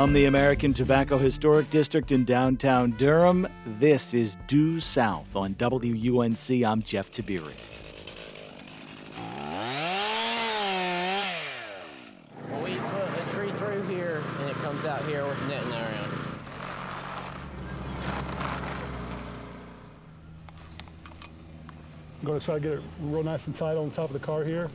[0.00, 6.64] From the American Tobacco Historic District in downtown Durham, this is Due South on WUNC.
[6.66, 7.52] I'm Jeff Tiberii.
[12.48, 16.12] Well, we put a tree through here, and it comes out here with netting around.
[22.20, 24.18] I'm going to try to get it real nice and tight on top of the
[24.18, 24.70] car here.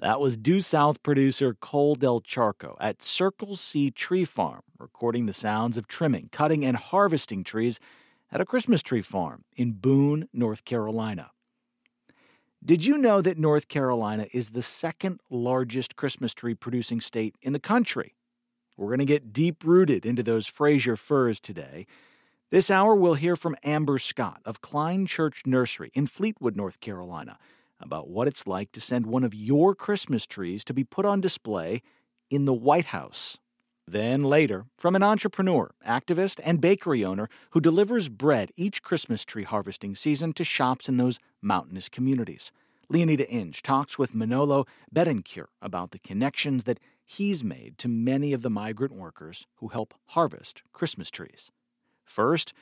[0.00, 5.32] That was Due South producer Cole Del Charco at Circle C Tree Farm, recording the
[5.32, 7.80] sounds of trimming, cutting, and harvesting trees
[8.30, 11.32] at a Christmas tree farm in Boone, North Carolina.
[12.64, 17.52] Did you know that North Carolina is the second largest Christmas tree producing state in
[17.52, 18.14] the country?
[18.76, 21.86] We're going to get deep rooted into those Fraser firs today.
[22.52, 27.36] This hour, we'll hear from Amber Scott of Cline Church Nursery in Fleetwood, North Carolina
[27.80, 31.20] about what it's like to send one of your Christmas trees to be put on
[31.20, 31.82] display
[32.30, 33.38] in the White House.
[33.86, 39.44] Then later, from an entrepreneur, activist, and bakery owner who delivers bread each Christmas tree
[39.44, 42.52] harvesting season to shops in those mountainous communities.
[42.92, 48.42] Leoneda Inge talks with Manolo Betancourt about the connections that he's made to many of
[48.42, 51.50] the migrant workers who help harvest Christmas trees.
[52.04, 52.52] First,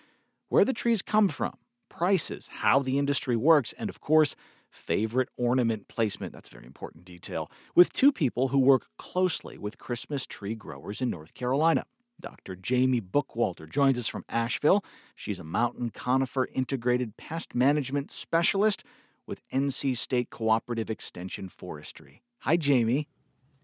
[0.48, 1.54] where the trees come from,
[1.88, 4.36] prices, how the industry works, and of course,
[4.76, 6.32] favorite ornament placement.
[6.32, 7.50] That's a very important detail.
[7.74, 11.84] With two people who work closely with Christmas tree growers in North Carolina.
[12.18, 12.56] Dr.
[12.56, 14.82] Jamie Bookwalter joins us from Asheville.
[15.14, 18.84] She's a mountain conifer integrated pest management specialist
[19.26, 22.22] with NC State Cooperative Extension Forestry.
[22.40, 23.08] Hi, Jamie.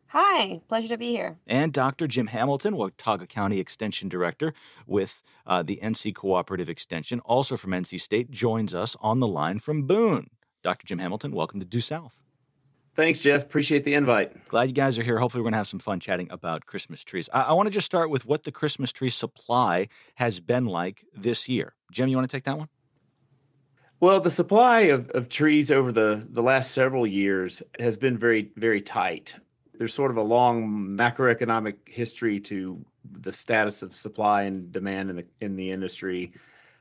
[0.08, 1.38] Hi, pleasure to be here.
[1.46, 2.06] And Dr.
[2.06, 4.52] Jim Hamilton, Watauga County Extension Director
[4.86, 9.58] with uh, the NC Cooperative Extension, also from NC State, joins us on the line
[9.58, 10.28] from Boone.
[10.62, 10.86] Dr.
[10.86, 12.22] Jim Hamilton, welcome to Due South.
[12.94, 13.42] Thanks, Jeff.
[13.42, 14.48] Appreciate the invite.
[14.48, 15.18] Glad you guys are here.
[15.18, 17.28] Hopefully, we're going to have some fun chatting about Christmas trees.
[17.32, 21.04] I, I want to just start with what the Christmas tree supply has been like
[21.16, 21.74] this year.
[21.90, 22.68] Jim, you want to take that one?
[24.00, 28.50] Well, the supply of, of trees over the, the last several years has been very,
[28.56, 29.34] very tight.
[29.78, 32.84] There's sort of a long macroeconomic history to
[33.20, 36.32] the status of supply and demand in the in the industry.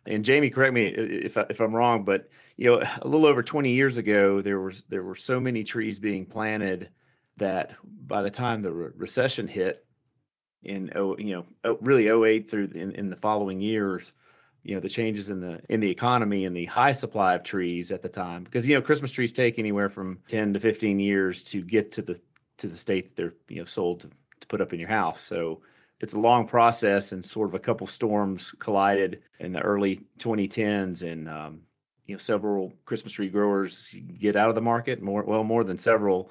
[0.05, 2.27] And Jamie, correct me if if I'm wrong, but
[2.61, 5.97] you know, a little over 20 years ago, there was there were so many trees
[5.97, 6.89] being planted
[7.37, 7.71] that
[8.05, 9.83] by the time the re- recession hit
[10.61, 14.13] in oh you know oh, really 08 through in, in the following years,
[14.61, 17.91] you know the changes in the in the economy and the high supply of trees
[17.91, 21.41] at the time because you know Christmas trees take anywhere from 10 to 15 years
[21.45, 22.21] to get to the
[22.59, 25.23] to the state that they're you know sold to, to put up in your house.
[25.23, 25.61] So
[25.99, 31.01] it's a long process and sort of a couple storms collided in the early 2010s
[31.01, 31.61] and um,
[32.11, 35.77] you know several christmas tree growers get out of the market more well more than
[35.77, 36.29] several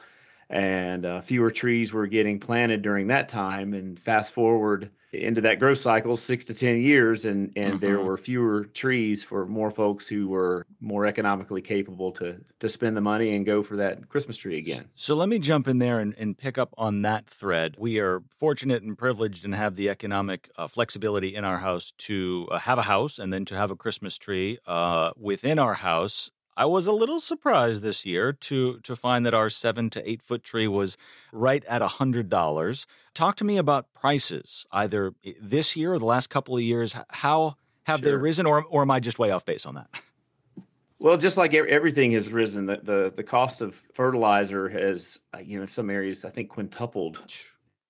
[0.51, 3.73] and uh, fewer trees were getting planted during that time.
[3.73, 7.85] And fast forward into that growth cycle six to ten years and and mm-hmm.
[7.85, 12.97] there were fewer trees for more folks who were more economically capable to to spend
[12.97, 14.89] the money and go for that christmas tree again.
[14.95, 17.75] so let me jump in there and, and pick up on that thread.
[17.79, 22.47] We are fortunate and privileged and have the economic uh, flexibility in our house to
[22.51, 26.31] uh, have a house and then to have a christmas tree uh, within our house
[26.57, 30.23] I was a little surprised this year to to find that our seven to eight
[30.23, 30.97] foot tree was
[31.33, 32.87] right at a hundred dollars.
[33.15, 36.95] Talk to me about prices, either this year or the last couple of years.
[37.09, 38.11] How have sure.
[38.11, 39.89] they risen, or or am I just way off base on that?
[41.01, 45.57] Well, just like everything has risen, the, the, the cost of fertilizer has, uh, you
[45.57, 47.23] know, in some areas I think quintupled.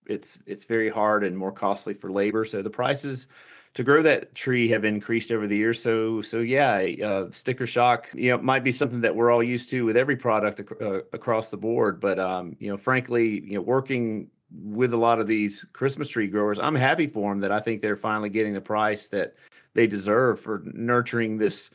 [0.06, 2.44] It's it's very hard and more costly for labor.
[2.44, 3.26] So the prices
[3.74, 5.82] to grow that tree have increased over the years.
[5.82, 9.70] So so yeah, uh, sticker shock you know might be something that we're all used
[9.70, 12.00] to with every product ac- uh, across the board.
[12.00, 14.28] But um, you know, frankly, you know, working
[14.64, 17.80] with a lot of these Christmas tree growers, I'm happy for them that I think
[17.80, 19.34] they're finally getting the price that
[19.74, 21.70] they deserve for nurturing this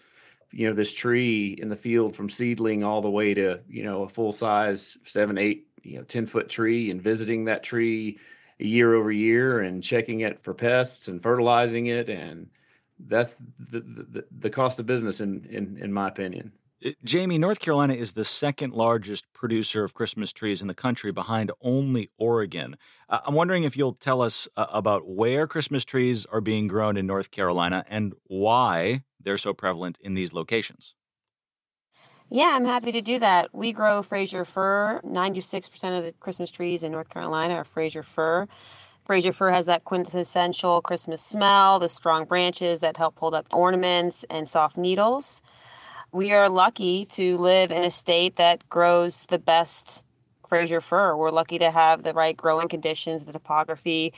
[0.52, 4.04] you know this tree in the field from seedling all the way to you know
[4.04, 8.18] a full size seven eight you know 10 foot tree and visiting that tree
[8.60, 12.48] year over year and checking it for pests and fertilizing it and
[13.08, 13.36] that's
[13.72, 16.52] the, the, the cost of business in, in, in my opinion.
[16.86, 21.12] Uh, Jamie, North Carolina is the second largest producer of Christmas trees in the country
[21.12, 22.78] behind only Oregon.
[23.10, 26.98] Uh, I'm wondering if you'll tell us uh, about where Christmas trees are being grown
[26.98, 30.94] in North Carolina and why they're so prevalent in these locations.
[32.30, 33.54] Yeah, I'm happy to do that.
[33.54, 35.00] We grow Fraser fir.
[35.04, 38.48] 96% of the Christmas trees in North Carolina are Fraser fir.
[39.06, 44.26] Fraser fir has that quintessential Christmas smell, the strong branches that help hold up ornaments
[44.30, 45.44] and soft needles.
[46.12, 50.04] We are lucky to live in a state that grows the best
[50.48, 51.16] Fraser fir.
[51.16, 54.14] We're lucky to have the right growing conditions, the topography,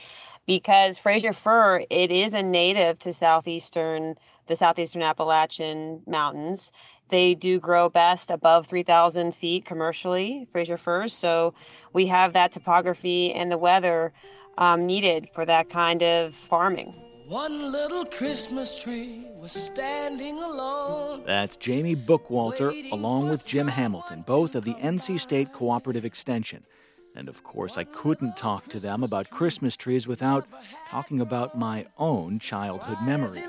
[0.46, 4.14] because Fraser fir it is a native to southeastern
[4.46, 6.72] the southeastern Appalachian mountains.
[7.08, 11.12] They do grow best above 3,000 feet commercially, Fraser firs.
[11.12, 11.54] So
[11.92, 14.12] we have that topography and the weather
[14.56, 16.94] um, needed for that kind of farming.
[17.28, 21.24] One little Christmas tree was standing alone.
[21.26, 26.64] That's Jamie Bookwalter along with Jim Hamilton, both of the NC State Cooperative Extension.
[27.14, 30.46] And of course, I couldn't talk to them about Christmas trees without
[30.88, 33.46] talking about my own childhood memories.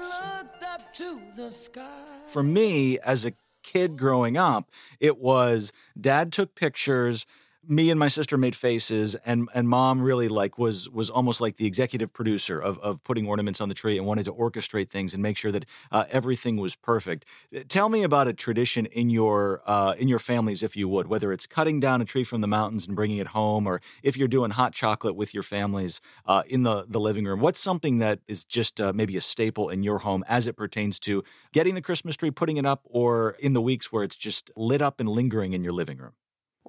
[2.25, 3.33] For me, as a
[3.63, 7.25] kid growing up, it was dad took pictures
[7.67, 11.57] me and my sister made faces and and mom really like was was almost like
[11.57, 15.13] the executive producer of, of putting ornaments on the tree and wanted to orchestrate things
[15.13, 17.25] and make sure that uh, everything was perfect.
[17.67, 21.33] Tell me about a tradition in your uh, in your families if you would whether
[21.33, 24.27] it's cutting down a tree from the mountains and bringing it home or if you're
[24.27, 27.39] doing hot chocolate with your families uh, in the the living room.
[27.39, 30.99] What's something that is just uh, maybe a staple in your home as it pertains
[30.99, 34.49] to getting the christmas tree putting it up or in the weeks where it's just
[34.55, 36.13] lit up and lingering in your living room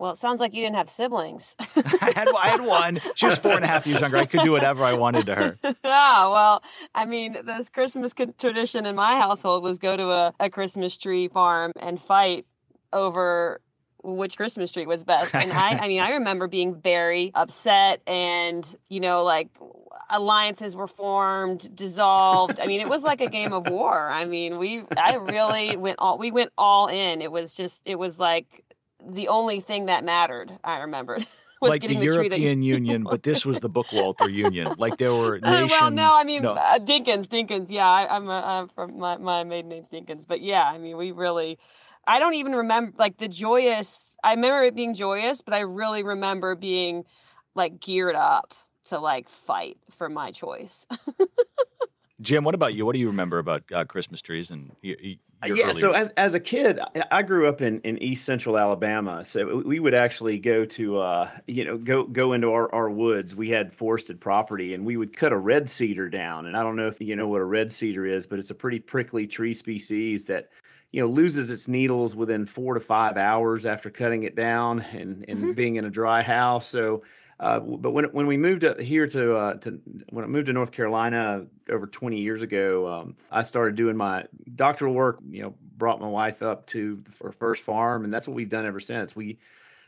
[0.00, 1.54] well, it sounds like you didn't have siblings.
[1.60, 3.00] I, had, I had one.
[3.16, 4.16] She was four and a half years younger.
[4.16, 5.58] I could do whatever I wanted to her.
[5.84, 6.62] ah, well,
[6.94, 11.28] I mean, this Christmas tradition in my household was go to a, a Christmas tree
[11.28, 12.46] farm and fight
[12.94, 13.60] over
[14.02, 15.34] which Christmas tree was best.
[15.34, 19.48] And I, I mean, I remember being very upset and, you know, like
[20.08, 22.58] alliances were formed, dissolved.
[22.58, 24.08] I mean, it was like a game of war.
[24.08, 27.20] I mean, we, I really went all, we went all in.
[27.20, 28.64] It was just, it was like
[29.06, 30.50] the only thing that mattered.
[30.64, 31.26] I remembered.
[31.60, 34.74] like the, the European Union, but this was the Bookwalter Union.
[34.78, 35.70] Like there were nations.
[35.80, 36.52] well, no, I mean no.
[36.52, 37.66] Uh, Dinkins, Dinkins.
[37.70, 41.12] Yeah, I, am I'm from my my maiden name's Dinkins, but yeah, I mean we
[41.12, 41.58] really.
[42.06, 44.16] I don't even remember like the joyous.
[44.24, 47.04] I remember it being joyous, but I really remember being
[47.54, 48.54] like geared up
[48.86, 50.86] to like fight for my choice.
[52.20, 52.84] Jim, what about you?
[52.84, 56.40] What do you remember about uh, Christmas trees and y- yeah, so as as a
[56.40, 56.78] kid,
[57.10, 59.24] I grew up in, in East Central Alabama.
[59.24, 63.34] So we would actually go to uh, you know go go into our, our woods.
[63.34, 66.44] We had forested property, and we would cut a red cedar down.
[66.44, 68.54] And I don't know if you know what a red cedar is, but it's a
[68.54, 70.50] pretty prickly tree species that
[70.92, 75.24] you know loses its needles within four to five hours after cutting it down and
[75.26, 75.52] and mm-hmm.
[75.52, 76.68] being in a dry house.
[76.68, 77.02] So
[77.40, 80.52] uh, but when when we moved up here to uh, to when I moved to
[80.52, 84.26] North Carolina over 20 years ago, um, I started doing my
[84.56, 85.20] doctoral work.
[85.26, 88.66] You know, brought my wife up to our first farm, and that's what we've done
[88.66, 89.16] ever since.
[89.16, 89.38] We,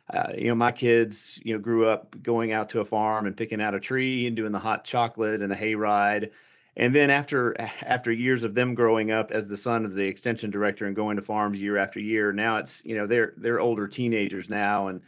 [0.09, 3.37] uh, you know, my kids, you know, grew up going out to a farm and
[3.37, 6.31] picking out a tree and doing the hot chocolate and the hayride.
[6.79, 10.51] And then after after years of them growing up as the son of the extension
[10.51, 13.87] director and going to farms year after year, now it's you know they're they're older
[13.87, 15.03] teenagers now, and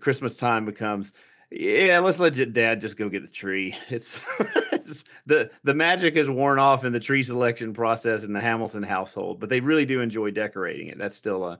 [0.00, 1.12] Christmas time becomes
[1.50, 3.76] yeah, let's let dad just go get the tree.
[3.88, 4.16] It's,
[4.72, 8.82] it's, the the magic is worn off in the tree selection process in the Hamilton
[8.82, 10.98] household, but they really do enjoy decorating it.
[10.98, 11.58] That's still a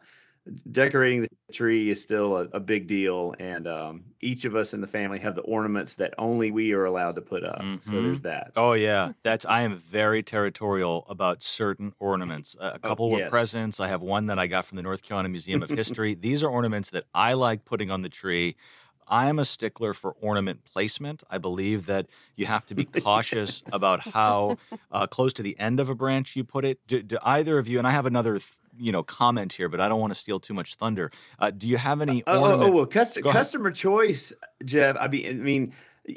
[0.70, 4.80] decorating the tree is still a, a big deal, and um, each of us in
[4.80, 7.60] the family have the ornaments that only we are allowed to put up.
[7.60, 7.90] Mm-hmm.
[7.90, 8.52] So there's that.
[8.56, 12.56] Oh yeah, that's I am very territorial about certain ornaments.
[12.60, 13.30] A oh, couple oh, were yes.
[13.30, 13.80] presents.
[13.80, 16.14] I have one that I got from the North Carolina Museum of History.
[16.14, 18.56] These are ornaments that I like putting on the tree.
[19.10, 21.22] I am a stickler for ornament placement.
[21.28, 24.56] I believe that you have to be cautious about how
[24.92, 26.78] uh, close to the end of a branch you put it.
[26.86, 27.78] Do, do either of you?
[27.78, 30.38] And I have another, th- you know, comment here, but I don't want to steal
[30.38, 31.10] too much thunder.
[31.38, 32.24] Uh, do you have any?
[32.24, 34.32] Uh, ornament- oh, oh, well, custom, customer choice,
[34.64, 34.96] Jeff.
[34.98, 35.72] I mean, I mean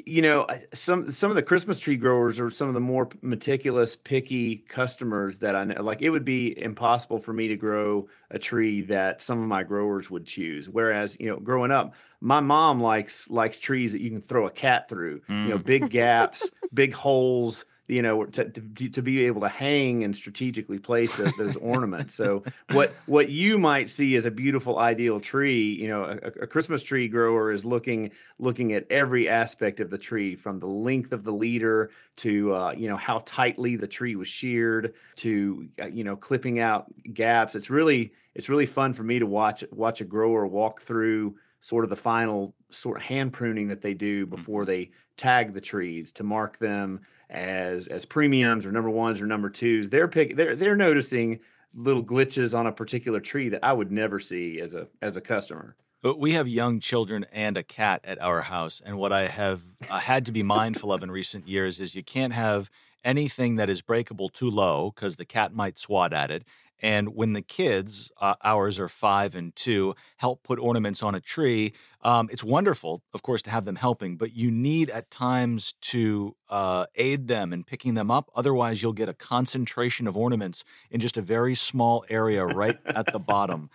[0.06, 3.94] you know some some of the christmas tree growers are some of the more meticulous
[3.96, 8.38] picky customers that i know like it would be impossible for me to grow a
[8.38, 12.80] tree that some of my growers would choose whereas you know growing up my mom
[12.80, 15.42] likes likes trees that you can throw a cat through mm.
[15.44, 15.64] you know mm.
[15.64, 20.78] big gaps big holes you know to, to, to be able to hang and strategically
[20.78, 25.74] place those, those ornaments so what what you might see as a beautiful ideal tree
[25.74, 29.98] you know a, a, christmas tree grower is looking looking at every aspect of the
[29.98, 34.16] tree from the length of the leader to uh, you know how tightly the tree
[34.16, 39.02] was sheared to uh, you know clipping out gaps it's really it's really fun for
[39.02, 43.32] me to watch watch a grower walk through sort of the final sort of hand
[43.32, 44.70] pruning that they do before mm-hmm.
[44.70, 47.00] they tag the trees to mark them
[47.34, 49.90] as as premiums or number ones or number twos.
[49.90, 51.40] They're pick they're they're noticing
[51.74, 55.20] little glitches on a particular tree that I would never see as a as a
[55.20, 55.76] customer.
[56.00, 59.62] But we have young children and a cat at our house, and what I have
[59.88, 62.70] uh, had to be mindful of in recent years is you can't have
[63.02, 66.44] anything that is breakable too low because the cat might swat at it,
[66.80, 71.20] And when the kids, uh, ours are five and two, help put ornaments on a
[71.20, 75.74] tree, um, it's wonderful, of course, to have them helping, but you need at times
[75.80, 78.30] to uh, aid them in picking them up.
[78.34, 83.10] Otherwise, you'll get a concentration of ornaments in just a very small area right at
[83.10, 83.70] the bottom,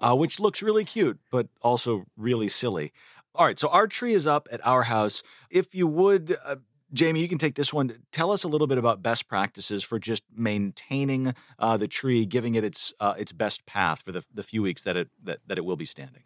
[0.00, 2.92] uh, which looks really cute, but also really silly.
[3.34, 5.22] All right, so our tree is up at our house.
[5.50, 6.56] If you would, uh,
[6.94, 7.92] Jamie, you can take this one.
[8.12, 12.54] Tell us a little bit about best practices for just maintaining uh, the tree, giving
[12.54, 15.58] it its uh, its best path for the, the few weeks that it that, that
[15.58, 16.22] it will be standing.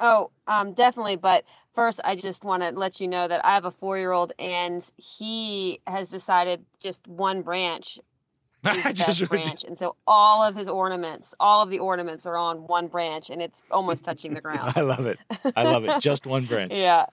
[0.00, 1.16] Oh, um, definitely.
[1.16, 1.44] But
[1.74, 4.32] first, I just want to let you know that I have a four year old,
[4.38, 7.98] and he has decided just one branch
[8.66, 12.36] is the best branch, and so all of his ornaments, all of the ornaments, are
[12.36, 14.72] on one branch, and it's almost touching the ground.
[14.74, 15.18] I love it.
[15.54, 16.00] I love it.
[16.00, 16.72] Just one branch.
[16.72, 17.06] yeah,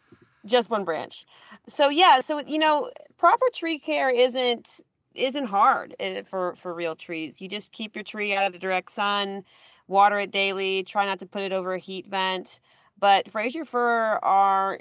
[0.45, 1.25] just one branch.
[1.67, 4.81] So yeah, so you know, proper tree care isn't
[5.13, 7.41] isn't hard eh, for for real trees.
[7.41, 9.43] You just keep your tree out of the direct sun,
[9.87, 12.59] water it daily, try not to put it over a heat vent.
[12.97, 14.79] But Fraser fir are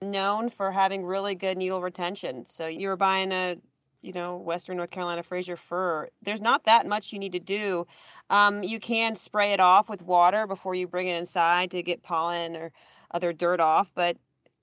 [0.00, 2.44] known for having really good needle retention.
[2.44, 3.56] So you're buying a
[4.02, 7.86] you know, Western North Carolina Fraser fir, there's not that much you need to do.
[8.30, 12.02] Um, you can spray it off with water before you bring it inside to get
[12.02, 12.72] pollen or
[13.12, 14.16] other dirt off, but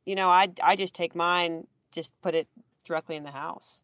[0.09, 2.47] you know, I I just take mine, just put it
[2.83, 3.83] directly in the house.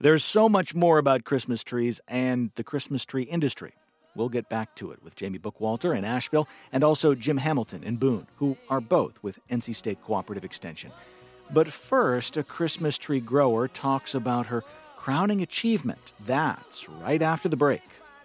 [0.00, 3.74] There's so much more about Christmas trees and the Christmas tree industry.
[4.16, 7.96] We'll get back to it with Jamie Bookwalter in Asheville and also Jim Hamilton in
[7.96, 10.92] Boone, who are both with NC State Cooperative Extension.
[11.52, 14.64] But first, a Christmas tree grower talks about her
[14.96, 16.14] crowning achievement.
[16.20, 17.82] That's right after the break.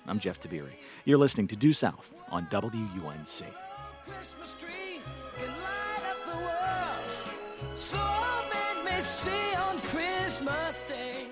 [0.08, 0.77] I'm Jeff Tiberii.
[1.04, 3.44] You're listening to Due South on WUNC.
[7.75, 11.27] So let me see on Christmas Day.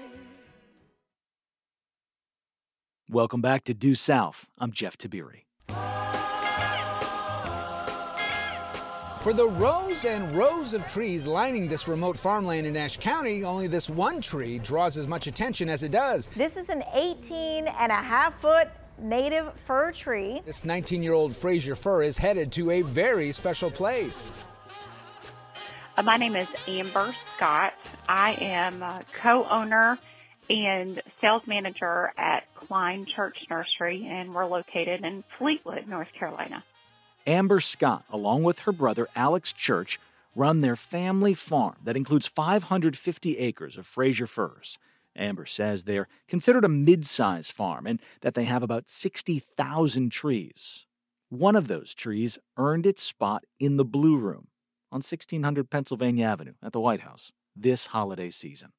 [3.09, 4.49] Welcome back to Due South.
[4.57, 5.43] I'm Jeff Tiberii.
[9.21, 13.67] For the rows and rows of trees lining this remote farmland in Ashe County, only
[13.67, 16.27] this one tree draws as much attention as it does.
[16.35, 18.67] This is an 18 and a half foot
[18.99, 20.41] native fir tree.
[20.45, 24.33] This 19 year old Fraser fir is headed to a very special place.
[25.95, 27.73] Uh, my name is Amber Scott.
[28.09, 29.99] I am a co-owner
[30.49, 36.63] and sales manager at Cline Church Nursery, and we're located in Fleetwood, North Carolina.
[37.27, 39.99] Amber Scott, along with her brother Alex Church,
[40.35, 44.79] run their family farm that includes 550 acres of Fraser firs.
[45.15, 50.87] Amber says they're considered a mid sized farm and that they have about 60,000 trees.
[51.29, 54.47] One of those trees earned its spot in the Blue Room
[54.93, 58.73] on 1600 Pennsylvania Avenue at the White House this holiday season.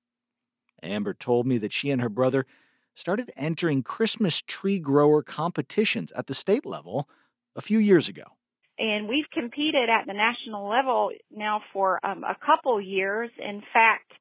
[0.80, 2.47] Amber told me that she and her brother
[2.94, 7.09] started entering Christmas tree grower competitions at the state level
[7.56, 8.23] a few years ago.
[8.78, 13.30] And we've competed at the national level now for um, a couple years.
[13.38, 14.12] In fact,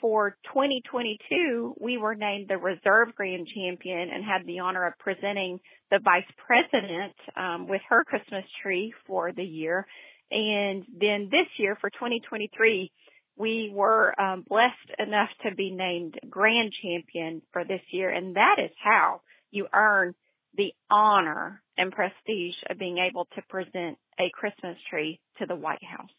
[0.00, 5.60] for 2022, we were named the reserve grand champion and had the honor of presenting
[5.92, 9.86] the vice president um, with her Christmas tree for the year.
[10.30, 12.90] And then this year for 2023,
[13.36, 18.10] we were um, blessed enough to be named grand champion for this year.
[18.10, 20.14] And that is how you earn
[20.56, 25.84] the honor and prestige of being able to present a Christmas tree to the White
[25.84, 26.10] House.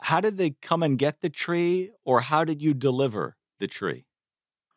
[0.00, 4.04] How did they come and get the tree, or how did you deliver the tree?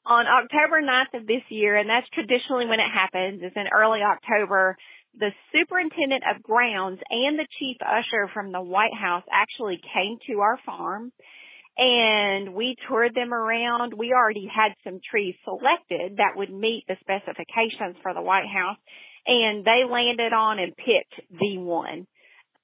[0.05, 4.01] On October 9th of this year, and that's traditionally when it happens, is in early
[4.03, 4.77] October,
[5.19, 10.41] the superintendent of grounds and the chief usher from the White House actually came to
[10.41, 11.11] our farm
[11.77, 13.93] and we toured them around.
[13.93, 18.77] We already had some trees selected that would meet the specifications for the White House
[19.27, 22.07] and they landed on and picked the one.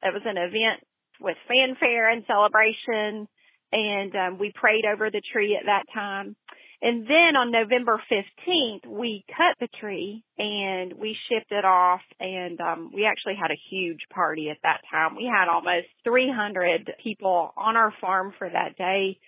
[0.04, 0.84] It was an event
[1.20, 3.28] with fanfare and celebration
[3.72, 6.36] and um, we prayed over the tree at that time.
[6.84, 12.60] And then on November 15th, we cut the tree and we shipped it off and
[12.60, 15.16] um, we actually had a huge party at that time.
[15.16, 19.20] We had almost 300 people on our farm for that day.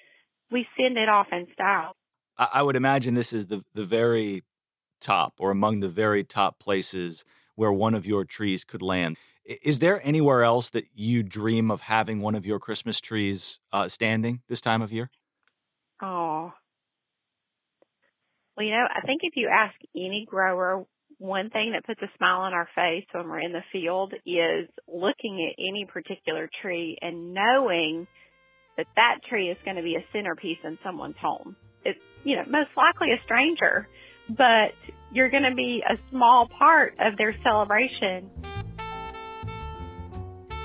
[0.52, 1.96] We sent it off in style.
[2.38, 4.44] I would imagine this is the, the very
[5.00, 7.24] top or among the very top places
[7.56, 9.18] where one of your trees could land.
[9.46, 13.88] Is there anywhere else that you dream of having one of your Christmas trees uh,
[13.90, 15.12] standing this time of year?
[16.02, 16.54] Oh,
[18.56, 20.86] well, you know, I think if you ask any grower,
[21.18, 24.70] one thing that puts a smile on our face when we're in the field is
[24.88, 28.08] looking at any particular tree and knowing
[28.78, 31.56] that that tree is going to be a centerpiece in someone's home.
[31.86, 33.88] It's, you know, most likely a stranger,
[34.30, 34.74] but
[35.12, 38.30] you're going to be a small part of their celebration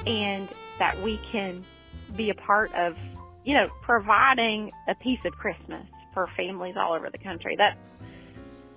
[0.07, 1.65] and that we can
[2.17, 2.95] be a part of,
[3.45, 5.87] you know, providing a piece of Christmas
[6.19, 7.55] for families all over the country.
[7.57, 7.79] That,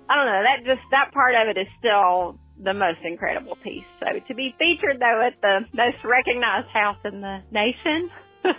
[0.08, 3.84] I don't know, that just, that part of it is still the most incredible piece.
[3.98, 8.10] So to be featured though at the most recognized house in the nation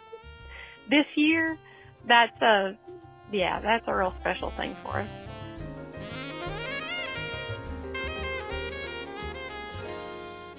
[0.90, 1.58] this year,
[2.08, 2.78] that's a,
[3.32, 5.10] yeah, that's a real special thing for us.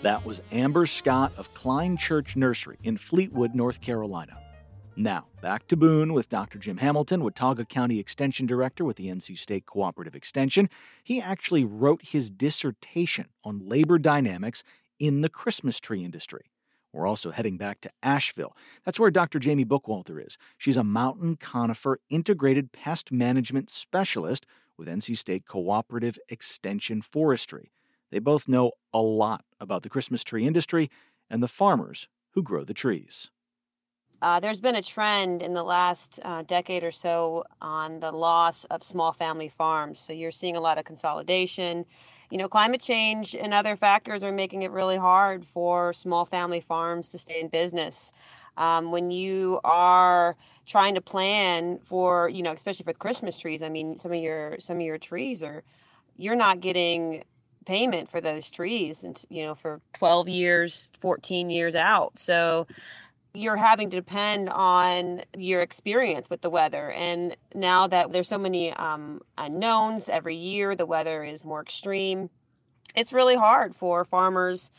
[0.00, 4.38] That was Amber Scott of Cline Church Nursery in Fleetwood, North Carolina.
[4.96, 6.56] Now, back to Boone with Dr.
[6.56, 10.70] Jim Hamilton, Watauga County Extension Director with the NC State Cooperative Extension.
[11.02, 14.62] He actually wrote his dissertation on labor dynamics
[15.00, 16.52] in the Christmas tree industry.
[16.92, 18.56] We're also heading back to Asheville.
[18.84, 19.40] That's where Dr.
[19.40, 20.38] Jamie Bookwalter is.
[20.58, 24.46] She's a mountain conifer integrated pest management specialist
[24.78, 27.72] with NC State Cooperative Extension Forestry.
[28.12, 30.88] They both know a lot about the Christmas tree industry
[31.28, 33.32] and the farmers who grow the trees.
[34.24, 38.64] Uh, there's been a trend in the last uh, decade or so on the loss
[38.64, 39.98] of small family farms.
[39.98, 41.84] So you're seeing a lot of consolidation.
[42.30, 46.62] You know, climate change and other factors are making it really hard for small family
[46.62, 48.12] farms to stay in business.
[48.56, 53.68] Um, when you are trying to plan for, you know, especially for Christmas trees, I
[53.68, 55.64] mean, some of your some of your trees are,
[56.16, 57.24] you're not getting
[57.66, 62.66] payment for those trees and you know for 12 years 14 years out so
[63.34, 66.92] you're having to depend on your experience with the weather.
[66.92, 72.30] And now that there's so many um, unknowns every year the weather is more extreme
[72.94, 74.70] it's really hard for farmers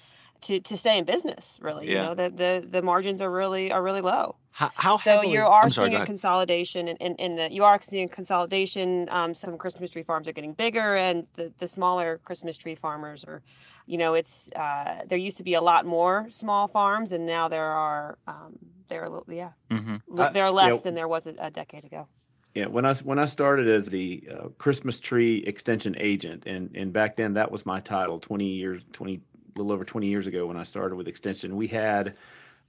[0.41, 1.87] to, to stay in business really.
[1.87, 1.91] Yeah.
[1.91, 5.33] you know the, the the margins are really are really low How, how so heavily-
[5.33, 8.07] you are I'm sorry, seeing go a consolidation in, in, in the you are seeing
[8.07, 12.75] consolidation um, some christmas tree farms are getting bigger and the, the smaller christmas tree
[12.75, 13.41] farmers are
[13.85, 17.49] you know it's uh, there used to be a lot more small farms and now
[17.49, 18.53] there are um,
[18.87, 20.01] there are a little- yeah Mhm.
[20.17, 20.81] Uh, there are less yeah.
[20.85, 22.07] than there was a, a decade ago
[22.53, 26.93] Yeah, when I when I started as the uh, Christmas tree extension agent, and and
[26.93, 28.17] back then that was my title.
[28.19, 29.19] Twenty years, twenty
[29.57, 32.15] little over twenty years ago when I started with extension, we had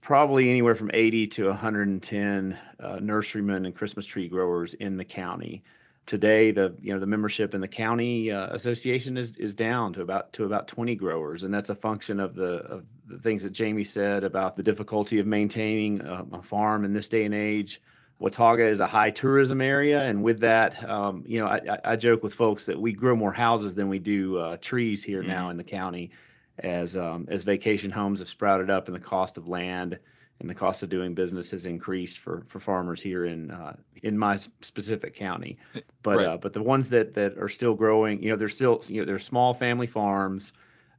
[0.00, 4.74] probably anywhere from eighty to one hundred and ten uh, nurserymen and Christmas tree growers
[4.74, 5.62] in the county.
[6.06, 10.02] Today, the you know the membership in the county uh, association is is down to
[10.02, 13.50] about to about twenty growers, and that's a function of the of the things that
[13.50, 17.80] Jamie said about the difficulty of maintaining a, a farm in this day and age.
[18.18, 22.22] Watauga is a high tourism area, and with that, um, you know, I, I, joke
[22.22, 25.58] with folks that we grow more houses than we do uh, trees here now in
[25.58, 26.10] the county,
[26.60, 29.98] as um, as vacation homes have sprouted up, and the cost of land
[30.40, 34.18] and the cost of doing business has increased for for farmers here in uh, in
[34.18, 35.58] my specific county.
[36.02, 36.26] But Right.
[36.26, 39.06] uh, but the ones that that are still growing, you know, they're still you know
[39.06, 40.52] they're small family farms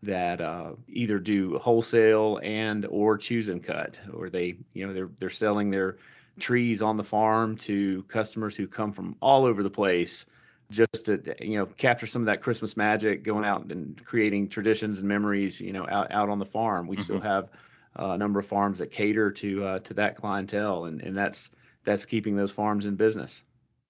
[0.03, 5.09] that uh, either do wholesale and or choose and cut, or they you know they're
[5.19, 5.97] they're selling their
[6.39, 10.25] trees on the farm to customers who come from all over the place
[10.69, 14.99] just to you know capture some of that christmas magic going out and creating traditions
[14.99, 17.49] and memories you know out, out on the farm we still have
[17.99, 21.49] uh, a number of farms that cater to uh, to that clientele and, and that's
[21.83, 23.41] that's keeping those farms in business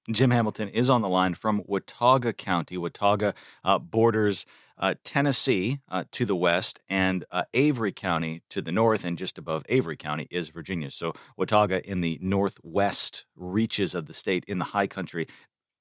[0.09, 2.77] Jim Hamilton is on the line from Watauga County.
[2.77, 3.33] Watauga
[3.65, 4.45] uh, borders
[4.77, 9.37] uh, Tennessee uh, to the west and uh, Avery County to the north, and just
[9.37, 10.91] above Avery County is Virginia.
[10.91, 15.27] So Watauga in the northwest reaches of the state in the high country.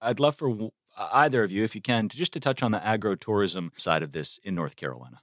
[0.01, 2.85] I'd love for either of you, if you can, to just to touch on the
[2.85, 5.21] agro-tourism side of this in North Carolina.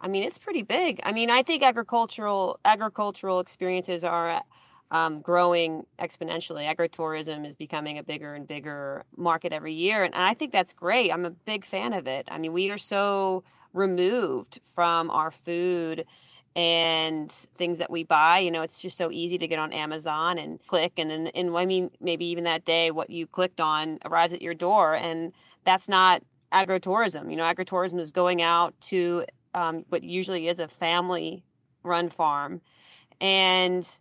[0.00, 1.00] I mean, it's pretty big.
[1.04, 4.42] I mean, I think agricultural agricultural experiences are
[4.90, 6.72] um, growing exponentially.
[6.72, 11.12] Agritourism is becoming a bigger and bigger market every year, and I think that's great.
[11.12, 12.28] I'm a big fan of it.
[12.30, 16.04] I mean, we are so removed from our food
[16.58, 18.40] and things that we buy.
[18.40, 21.56] You know, it's just so easy to get on Amazon and click, and then and
[21.56, 25.32] I mean, maybe even that day, what you clicked on arrives at your door, and
[25.62, 26.20] that's not
[26.52, 27.30] agritourism.
[27.30, 31.44] You know, agritourism is going out to um, what usually is a family
[31.84, 32.60] run farm
[33.20, 33.98] and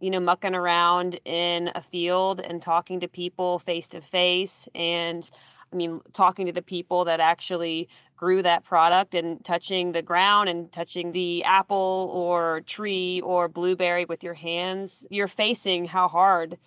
[0.00, 5.30] you know mucking around in a field and talking to people face to face and
[5.72, 10.48] i mean talking to the people that actually grew that product and touching the ground
[10.48, 16.58] and touching the apple or tree or blueberry with your hands you're facing how hard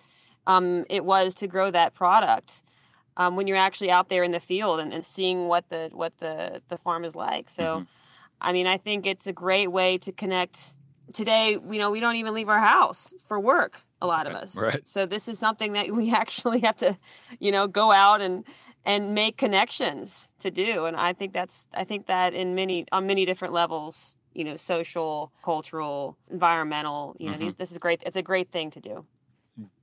[0.47, 2.63] um, it was to grow that product
[3.17, 6.17] um, when you're actually out there in the field and, and seeing what the what
[6.17, 7.85] the the farm is like so
[8.41, 10.75] I mean, I think it's a great way to connect.
[11.13, 13.83] Today, you know, we don't even leave our house for work.
[14.01, 14.57] A lot of us.
[14.57, 14.85] Right.
[14.87, 16.97] So this is something that we actually have to,
[17.39, 18.43] you know, go out and
[18.85, 20.85] and make connections to do.
[20.85, 24.55] And I think that's I think that in many on many different levels, you know,
[24.55, 27.41] social, cultural, environmental, you know, Mm-hmm.
[27.41, 28.01] these this is great.
[28.05, 29.05] It's a great thing to do.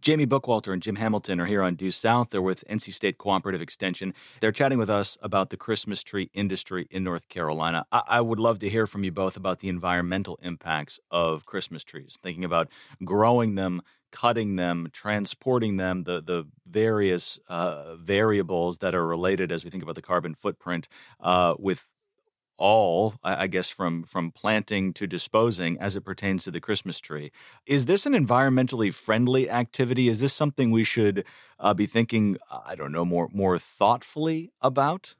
[0.00, 2.30] Jamie Bookwalter and Jim Hamilton are here on Due South.
[2.30, 4.14] They're with NC State Cooperative Extension.
[4.40, 7.84] They're chatting with us about the Christmas tree industry in North Carolina.
[7.92, 11.84] I, I would love to hear from you both about the environmental impacts of Christmas
[11.84, 12.68] trees, thinking about
[13.04, 19.64] growing them, cutting them, transporting them, the, the various uh, variables that are related as
[19.64, 20.88] we think about the carbon footprint
[21.20, 21.92] uh, with
[22.58, 27.30] all, I guess, from from planting to disposing as it pertains to the Christmas tree.
[27.66, 30.08] Is this an environmentally friendly activity?
[30.08, 31.24] Is this something we should
[31.60, 32.36] uh, be thinking?
[32.66, 35.14] I don't know more more thoughtfully about.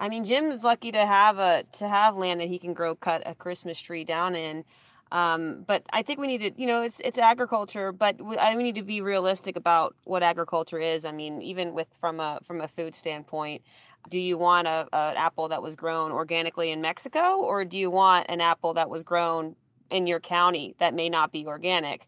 [0.00, 3.22] I mean, Jim's lucky to have a to have land that he can grow cut
[3.24, 4.64] a Christmas tree down in.
[5.10, 8.54] Um, but I think we need to, you know, it's it's agriculture, but we, I,
[8.54, 11.04] we need to be realistic about what agriculture is.
[11.04, 13.62] I mean, even with from a from a food standpoint,
[14.10, 17.90] do you want a, an apple that was grown organically in Mexico, or do you
[17.90, 19.56] want an apple that was grown
[19.90, 22.06] in your county that may not be organic?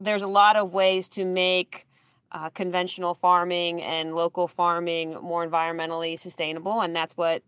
[0.00, 1.86] There's a lot of ways to make
[2.32, 7.42] uh, conventional farming and local farming more environmentally sustainable, and that's what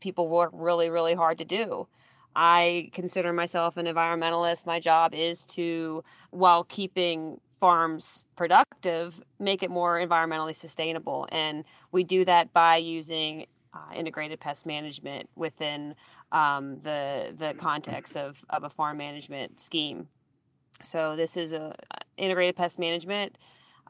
[0.00, 1.88] people work really, really hard to do.
[2.34, 4.66] I consider myself an environmentalist.
[4.66, 11.28] My job is to, while keeping farms productive, make it more environmentally sustainable.
[11.30, 15.94] And we do that by using uh, integrated pest management within
[16.32, 20.08] um, the the context of, of a farm management scheme.
[20.82, 21.74] So this is a
[22.16, 23.36] integrated pest management,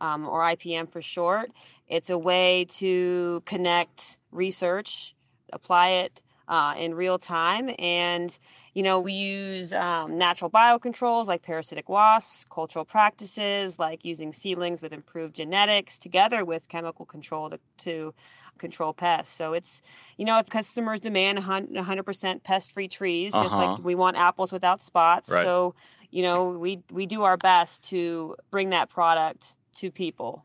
[0.00, 1.50] um, or IPM for short.
[1.86, 5.14] It's a way to connect research,
[5.52, 7.70] apply it uh, in real time.
[7.78, 8.36] And,
[8.74, 14.82] you know, we use um, natural biocontrols like parasitic wasps, cultural practices like using seedlings
[14.82, 18.12] with improved genetics together with chemical control to, to
[18.58, 19.32] control pests.
[19.32, 19.80] So it's,
[20.18, 23.74] you know, if customers demand 100% pest free trees, just Uh-huh.
[23.76, 25.30] like we want apples without spots.
[25.30, 25.44] Right.
[25.44, 25.76] So,
[26.10, 30.44] you know, we, we do our best to bring that product to people.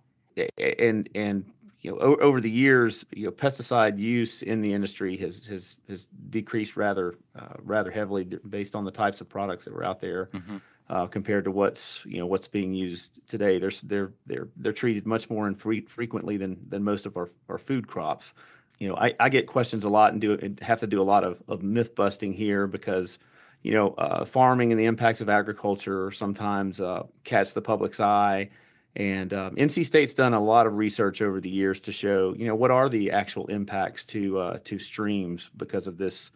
[0.57, 1.45] And and
[1.85, 5.77] you know o- over the years you know pesticide use in the industry has has
[5.87, 9.99] has decreased rather uh, rather heavily based on the types of products that were out
[9.99, 10.61] there Mhm.
[10.89, 13.59] uh, compared to what's you know what's being used today.
[13.59, 17.59] There's they're they're they're treated much more infre- frequently than than most of our, our
[17.59, 18.33] food crops.
[18.79, 21.07] You know I, I get questions a lot and do and have to do a
[21.13, 23.19] lot of, of myth busting here because
[23.61, 28.49] you know uh, farming and the impacts of agriculture sometimes uh, catch the public's eye
[28.95, 32.47] and um, NC State's done a lot of research over the years to show, you
[32.47, 36.31] know, what are the actual impacts to uh, to streams because of this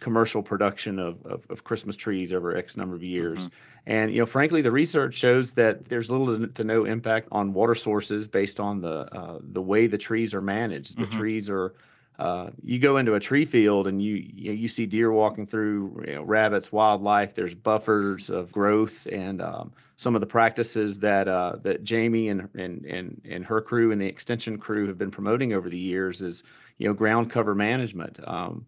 [0.00, 3.48] commercial production of, of, of Christmas trees over X number of years.
[3.86, 7.74] And you know, frankly, the research shows that there's little to- no impact on water
[7.74, 10.98] sources based on the uh, the way the trees are managed.
[10.98, 11.10] The Mhm.
[11.18, 11.74] trees are
[12.18, 16.14] uh, you go into a tree field and you you, see deer walking through, you
[16.14, 17.34] know, rabbits, wildlife.
[17.34, 22.48] There's buffers of growth and um, some of the practices that uh, that Jamie and,
[22.54, 26.20] and and and her crew and the extension crew have been promoting over the years
[26.20, 26.44] is
[26.78, 28.20] you know ground cover management.
[28.26, 28.66] Um,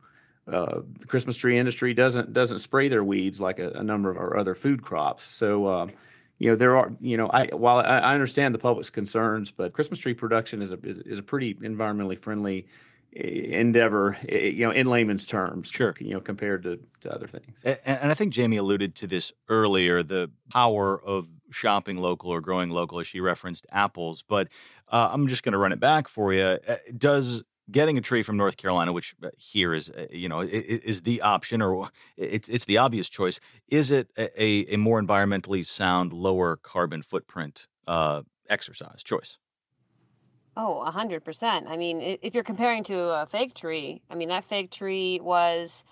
[0.51, 4.17] uh, the Christmas tree industry doesn't doesn't spray their weeds like a, a number of
[4.17, 5.25] our other food crops.
[5.25, 5.69] So.
[5.69, 5.93] Um,
[6.41, 9.73] you know there are you know I while I, I understand the public's concerns, but
[9.73, 12.67] Christmas tree production is a is, is a pretty environmentally friendly
[13.15, 15.95] endeavor, eh, you know, in layman's terms, Sure.
[16.01, 17.59] you know, compared to, to other things.
[17.65, 22.41] And, and I think Jamie alluded to this earlier the power of shopping local or
[22.41, 24.23] growing local, as she referenced apples.
[24.27, 24.49] But
[24.89, 26.43] uh, I'm just going to run it back for you.
[26.67, 30.41] Uh, Does getting a tree from North Carolina, which uh, here is, uh, you know,
[30.43, 35.01] is the option or it's, it's the obvious choice, is it a, a- a more
[35.01, 39.39] environmentally sound, lower carbon footprint uh, exercise choice?
[40.57, 41.67] Oh, a hundred percent.
[41.69, 45.85] I mean, if you're comparing to a fake tree, I mean that fake tree was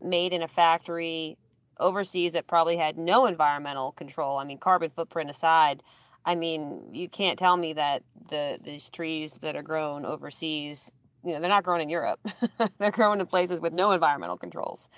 [0.00, 1.38] made in a factory
[1.78, 4.38] overseas that probably had no environmental control.
[4.38, 5.82] I mean, carbon footprint aside,
[6.24, 10.90] I mean, you can't tell me that the these trees that are grown overseas,
[11.24, 12.18] you know, they're not grown in Europe.
[12.78, 14.88] they're grown in places with no environmental controls.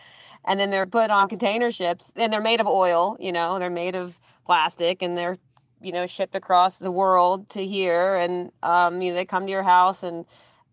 [0.47, 3.69] And then they're put on container ships and they're made of oil, you know, they're
[3.71, 5.37] made of plastic and they're
[5.81, 9.51] you know shipped across the world to here and um, you know they come to
[9.53, 10.25] your house and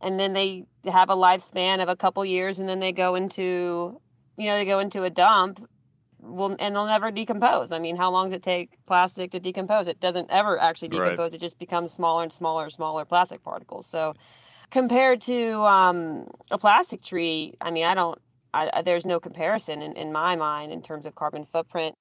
[0.01, 3.99] and then they have a lifespan of a couple years and then they go into
[4.37, 5.65] you know they go into a dump
[6.19, 7.71] will and they'll never decompose.
[7.71, 9.87] I mean how long does it take plastic to decompose?
[9.87, 11.03] It doesn't ever actually Right.
[11.05, 11.33] decompose.
[11.33, 13.85] It just becomes smaller and smaller and smaller plastic particles.
[13.87, 14.13] So
[14.69, 18.19] compared to um, a plastic tree i mean i don't
[18.53, 21.95] I- there's no comparison in, in my mind in terms of carbon footprint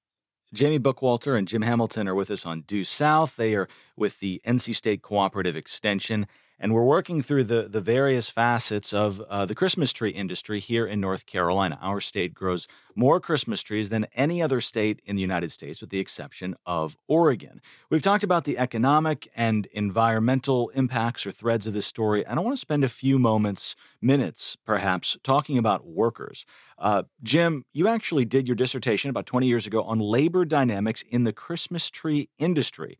[0.52, 3.37] Jamie Bookwalter and Jim Hamilton are with us on Due South.
[3.37, 6.26] They are with the NC State Cooperative Extension.
[6.59, 10.87] and we're working through the, the various facets of uh, the Christmas tree industry here
[10.87, 11.78] in North Carolina.
[11.82, 15.90] Our state grows more Christmas trees than any other state in the United States, with
[15.90, 17.61] the exception of Oregon.
[17.90, 22.42] We've talked about the economic and environmental impacts or threads of this story, and I
[22.42, 26.46] want to spend a few moments, minutes perhaps, talking about workers.
[26.78, 31.24] Uh, Jim, you actually did your dissertation about 20 years ago on labor dynamics in
[31.24, 32.98] the Christmas tree industry.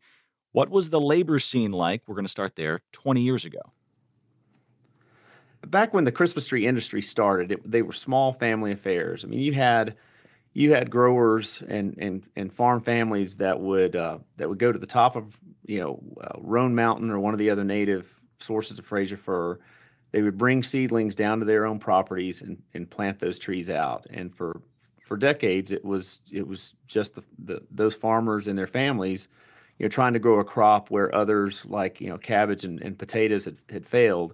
[0.51, 2.01] What was the labor scene like?
[2.07, 3.59] We're going to start there 20 years ago.
[5.67, 9.23] Back when the Christmas tree industry started, it, they were small family affairs.
[9.23, 9.95] I mean, you had
[10.53, 14.79] you had growers and and and farm families that would uh, that would go to
[14.79, 18.07] the top of you know uh, Roan Mountain or one of the other native
[18.39, 19.59] sources of Fraser fir.
[20.11, 24.07] They would bring seedlings down to their own properties and, and plant those trees out.
[24.09, 24.61] And for
[25.05, 29.27] for decades, it was it was just the, the those farmers and their families
[29.79, 32.97] you know, trying to grow a crop where others like, you know, cabbage and, and
[32.97, 34.33] potatoes had, had failed.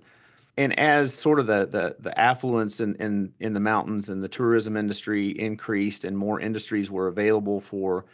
[0.55, 4.27] And as sort of the the, the affluence in, in, in the mountains and the
[4.27, 8.05] tourism industry increased and more industries were available for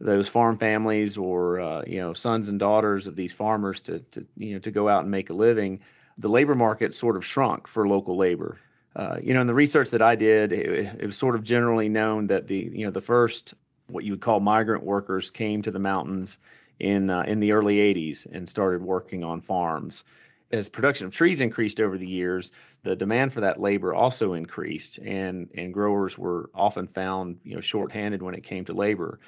[0.00, 4.26] those farm families or uh, you know sons and daughters of these farmers to, to
[4.36, 5.78] you know to go out and make a living,
[6.22, 8.58] the labor market sort of shrunk for local labor.
[8.94, 11.88] Uh, you know, in the research that I did, it, it was sort of generally
[11.88, 13.54] known that the you know the first
[13.88, 16.38] what you would call migrant workers came to the mountains
[16.78, 20.04] in uh, in the early 80s and started working on farms.
[20.52, 24.98] As production of trees increased over the years, the demand for that labor also increased,
[24.98, 29.18] and and growers were often found you know shorthanded when it came to labor.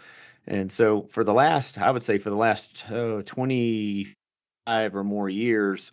[0.46, 5.30] And so for the last, I would say for the last oh, 25 or more
[5.30, 5.90] years,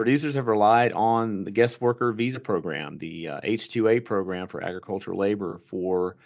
[0.00, 5.18] producers have relied on the guest worker visa program, the uh, H-2A program for agricultural
[5.18, 6.16] labor, for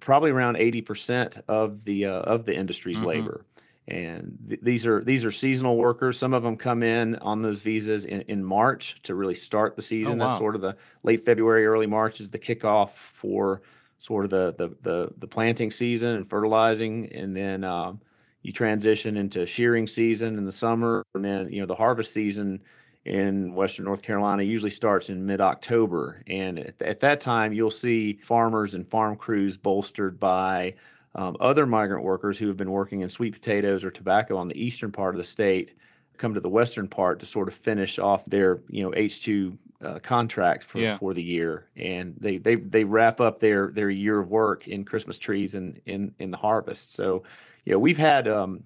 [0.00, 3.06] probably around 80% of the uh, of the industry's mm-hmm.
[3.06, 3.46] labor
[3.88, 6.18] and th- these are these are seasonal workers.
[6.18, 9.82] Some of them come in on those visas in, in March to really start the
[9.82, 10.20] season.
[10.20, 10.28] Oh, wow.
[10.28, 13.62] That's sort of the late February, early March is the kickoff for
[13.98, 17.98] sort of the the the, the planting season and fertilizing, and then um,
[18.42, 22.60] you transition into shearing season in the summer, and then you know the harvest season
[23.04, 27.70] in Western North Carolina usually starts in mid October, and at, at that time you'll
[27.70, 30.74] see farmers and farm crews bolstered by
[31.14, 34.60] um, other migrant workers who have been working in sweet potatoes or tobacco on the
[34.62, 35.76] eastern part of the state
[36.16, 39.98] come to the western part to sort of finish off their you know H2 uh,
[39.98, 40.96] contract for, yeah.
[40.98, 44.84] for the year, and they, they they wrap up their their year of work in
[44.84, 46.94] Christmas trees and in in the harvest.
[46.94, 47.24] So,
[47.64, 48.62] you know, we've had um,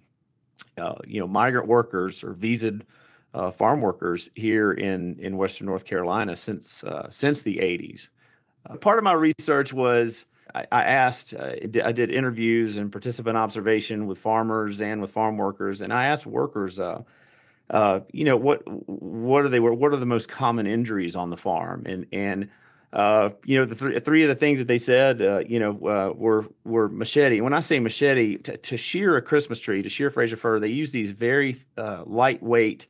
[0.76, 2.82] uh, you know migrant workers or visaed
[3.36, 8.08] uh, farm workers here in in Western North Carolina since uh, since the 80s.
[8.68, 11.52] Uh, part of my research was I, I asked, uh,
[11.84, 16.26] I did interviews and participant observation with farmers and with farm workers, and I asked
[16.26, 17.02] workers, uh,
[17.70, 19.60] uh, you know, what what are they?
[19.60, 21.82] What are the most common injuries on the farm?
[21.84, 22.48] And and
[22.92, 25.72] uh, you know, the th- three of the things that they said, uh, you know,
[25.72, 27.40] uh, were were machete.
[27.40, 30.68] When I say machete, to, to shear a Christmas tree, to shear Fraser fir, they
[30.68, 32.86] use these very lightweight,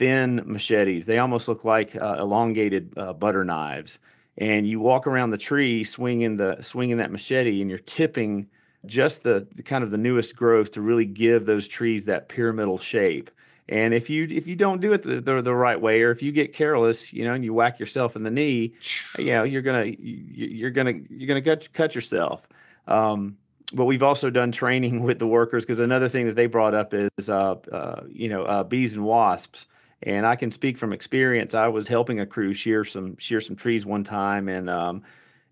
[0.00, 1.04] thin machetes.
[1.04, 3.98] They almost look like elongated butter knives.
[4.38, 8.46] And you walk around the tree swinging the swinging that machete and you're tipping
[8.86, 12.78] just the, the, kind of the newest growth to really give those trees that pyramidal
[12.78, 13.30] shape.
[13.68, 16.22] And if you if you don't do it the, the, the, right way or if
[16.22, 18.72] you get careless you know and you whack yourself in the knee
[19.18, 22.48] you know you're gonna you're gonna you're gonna cut, cut yourself.
[22.88, 23.36] Um,
[23.74, 26.94] but we've also done training with the workers because another thing that they brought up
[26.94, 29.66] is uh, uh, you know uh, bees and wasps
[30.02, 31.54] and I can speak from experience.
[31.54, 35.02] I was helping a crew shear some shear some trees one time, and um,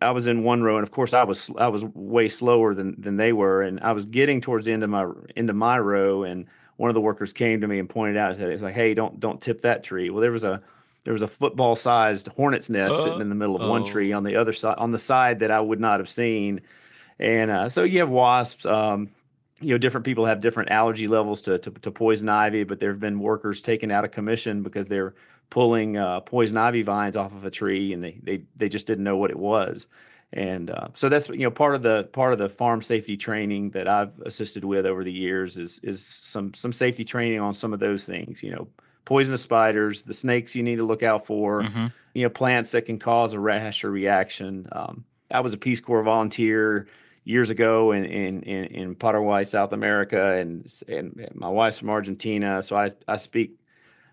[0.01, 2.95] I was in one row, and of course I was I was way slower than
[3.01, 5.07] than they were, and I was getting towards the end of my
[5.37, 8.63] into my row, and one of the workers came to me and pointed out, it's
[8.63, 10.11] like, hey, don't don't tip that tree.
[10.11, 10.63] Well, there was a
[11.05, 13.71] there was a football sized hornet's nest uh, sitting in the middle of oh.
[13.71, 16.61] one tree on the other side on the side that I would not have seen,
[17.19, 18.65] and uh, so you have wasps.
[18.65, 19.11] Um,
[19.61, 22.91] you know, different people have different allergy levels to, to, to poison ivy, but there
[22.91, 25.15] have been workers taken out of commission because they're
[25.51, 29.05] pulling uh, poison ivy vines off of a tree and they, they, they just didn't
[29.05, 29.87] know what it was.
[30.33, 33.71] And uh, so that's you know part of the part of the farm safety training
[33.71, 37.73] that I've assisted with over the years is is some some safety training on some
[37.73, 38.43] of those things.
[38.43, 38.69] You know,
[39.07, 41.63] poisonous spiders, the snakes you need to look out for.
[41.63, 41.87] Mm-hmm.
[42.13, 44.69] You know, plants that can cause a rash or reaction.
[44.73, 46.89] Um, I was a Peace Corps volunteer
[47.29, 52.63] years ago in in in, in Paraguay, South America, and and my wife's from Argentina,
[52.63, 53.61] so I I speak.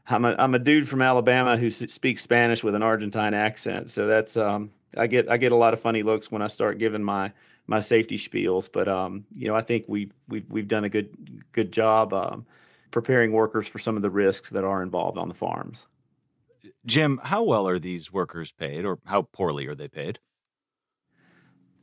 [0.07, 4.05] I'm a I'm a dude from Alabama who speaks Spanish with an Argentine accent, so
[4.05, 7.03] that's um I get I get a lot of funny looks when I start giving
[7.03, 7.31] my
[7.67, 11.09] my safety spiels, but um you know I think we we've we've done a good
[11.53, 12.45] good job um,
[12.91, 15.85] preparing workers for some of the risks that are involved on the farms.
[16.85, 20.19] Jim, how well are these workers paid, or how poorly are they paid?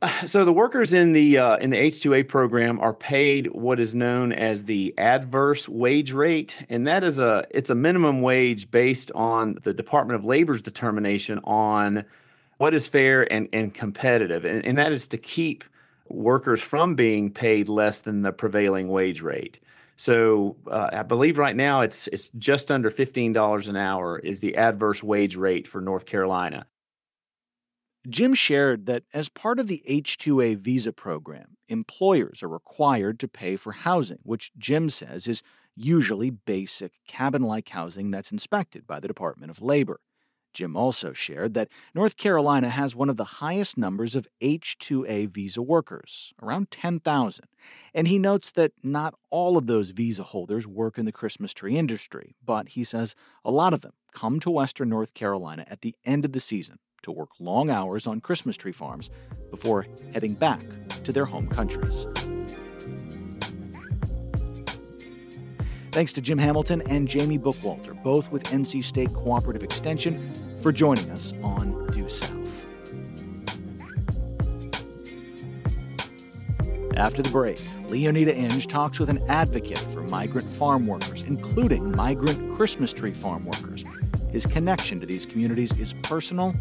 [0.25, 4.31] So the workers in the uh, in the H2A program are paid what is known
[4.31, 9.57] as the adverse wage rate, and that is a it's a minimum wage based on
[9.63, 12.03] the Department of Labor's determination on
[12.57, 15.63] what is fair and, and competitive, and, and that is to keep
[16.09, 19.59] workers from being paid less than the prevailing wage rate.
[19.95, 24.39] So uh, I believe right now it's it's just under fifteen dollars an hour is
[24.39, 26.65] the adverse wage rate for North Carolina.
[28.09, 33.55] Jim shared that as part of the H2A visa program, employers are required to pay
[33.55, 35.41] for housing, which Jim says is
[35.75, 40.01] usually basic cabin like housing that's inspected by the Department of Labor.
[40.53, 45.61] Jim also shared that North Carolina has one of the highest numbers of H2A visa
[45.61, 47.45] workers, around 10,000.
[47.93, 51.75] And he notes that not all of those visa holders work in the Christmas tree
[51.75, 55.95] industry, but he says a lot of them come to Western North Carolina at the
[56.05, 59.09] end of the season to work long hours on Christmas tree farms
[59.51, 60.63] before heading back
[61.03, 62.07] to their home countries.
[65.93, 71.07] Thanks to Jim Hamilton and Jamie Bookwalter, both with NC State Cooperative Extension, for joining
[71.11, 72.65] us on Due South.
[76.97, 82.55] After the break, Leoneda Inge talks with an advocate for migrant farm workers, including migrant
[82.55, 83.85] Christmas tree farm workers.
[84.31, 86.55] His connection to these communities is personal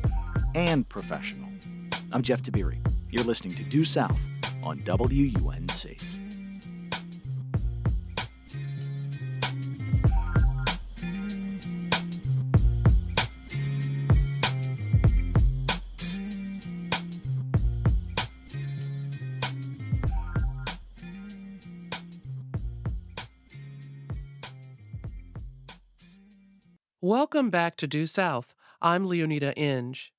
[0.54, 1.48] and professional.
[2.12, 2.86] I'm Jeff Tiberii.
[3.08, 4.28] You're listening to Due South
[4.62, 6.21] on WUNC.
[27.12, 28.54] Welcome back to Due South.
[28.80, 30.14] I'm Leoneda Inge.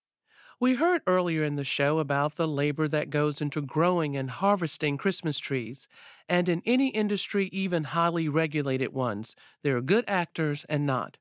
[0.60, 4.99] We heard earlier in the show about the labor that goes into growing and harvesting
[4.99, 5.88] Christmas trees.
[6.29, 11.17] And in any industry, even highly regulated ones, there are good actors and not.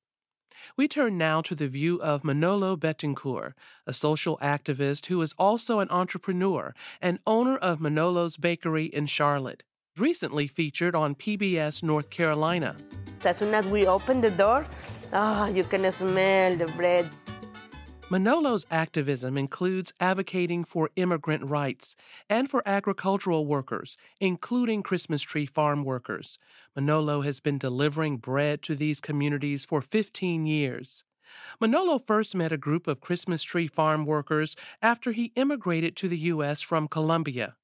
[0.76, 3.54] We turn now to the view of Manolo Betancourt,
[3.86, 9.62] a social activist who is also an entrepreneur and owner of Manolo's Bakery in Charlotte.
[9.98, 12.76] Recently featured on PBS North Carolina.
[13.24, 14.64] As soon as we open the door,
[15.12, 17.10] oh, you can smell the bread.
[18.08, 21.94] Manolo's activism includes advocating for immigrant rights
[22.30, 26.38] and for agricultural workers, including Christmas tree farm workers.
[26.74, 31.04] Manolo has been delivering bread to these communities for 15 years.
[31.60, 36.18] Manolo first met a group of Christmas tree farm workers after he immigrated to the
[36.18, 36.62] U.S.
[36.62, 37.56] from Colombia.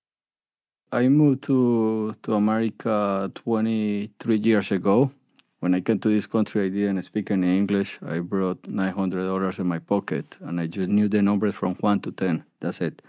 [0.90, 5.10] I moved to, to America 23 years ago.
[5.60, 7.98] When I came to this country, I didn't speak any English.
[8.06, 12.12] I brought $900 in my pocket and I just knew the numbers from 1 to
[12.12, 12.44] 10.
[12.60, 13.02] That's it.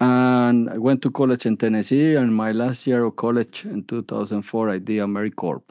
[0.00, 2.14] And I went to college in Tennessee.
[2.16, 5.62] And my last year of college in 2004, I did AmeriCorps.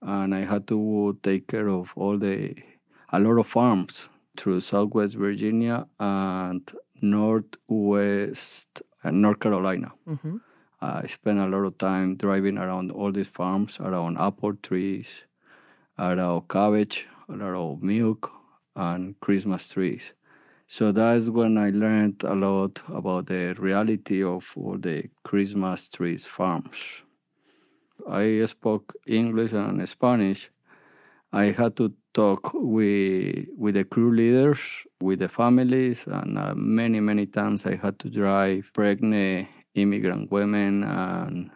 [0.00, 2.56] And I had to take care of all the,
[3.10, 6.68] a lot of farms through Southwest Virginia and
[7.00, 9.92] Northwest North Carolina.
[10.08, 10.38] Mm-hmm.
[10.82, 15.22] I spent a lot of time driving around all these farms, around apple trees,
[15.96, 18.32] around cabbage, around milk,
[18.74, 20.12] and Christmas trees.
[20.66, 26.26] So that's when I learned a lot about the reality of all the Christmas trees
[26.26, 27.02] farms.
[28.10, 30.50] I spoke English and Spanish.
[31.32, 34.58] I had to talk with with the crew leaders,
[35.00, 40.84] with the families, and uh, many many times I had to drive pregnant immigrant women
[40.84, 41.50] and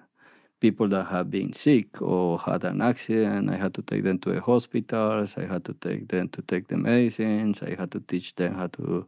[0.60, 3.50] people that have been sick or had an accident.
[3.50, 5.36] I had to take them to the hospitals.
[5.36, 7.62] I had to take them to take the medicines.
[7.62, 9.06] I had to teach them how to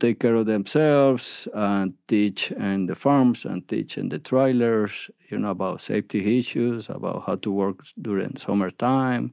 [0.00, 5.38] take care of themselves and teach in the farms and teach in the trailers, you
[5.38, 9.32] know, about safety issues, about how to work during summertime,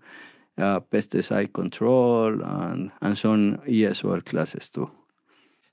[0.58, 4.92] uh, pesticide control, and, and some ESOL classes too.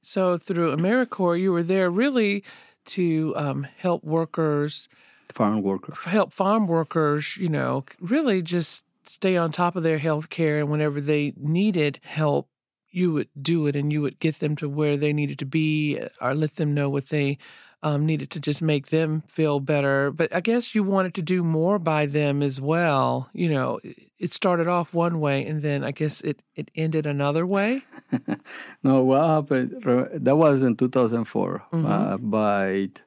[0.00, 2.44] So through AmeriCorps, you were there really
[2.88, 4.88] to um, help workers,
[5.32, 10.30] farm workers, help farm workers, you know, really just stay on top of their health
[10.30, 10.58] care.
[10.58, 12.48] And whenever they needed help,
[12.90, 16.00] you would do it and you would get them to where they needed to be
[16.20, 17.38] or let them know what they
[17.82, 20.10] um, needed to just make them feel better.
[20.10, 23.30] But I guess you wanted to do more by them as well.
[23.32, 23.80] You know,
[24.18, 27.84] it started off one way and then I guess it, it ended another way.
[28.82, 29.82] no, what happened?
[30.12, 31.62] That was in 2004.
[31.72, 31.86] Mm-hmm.
[31.86, 33.02] Uh, but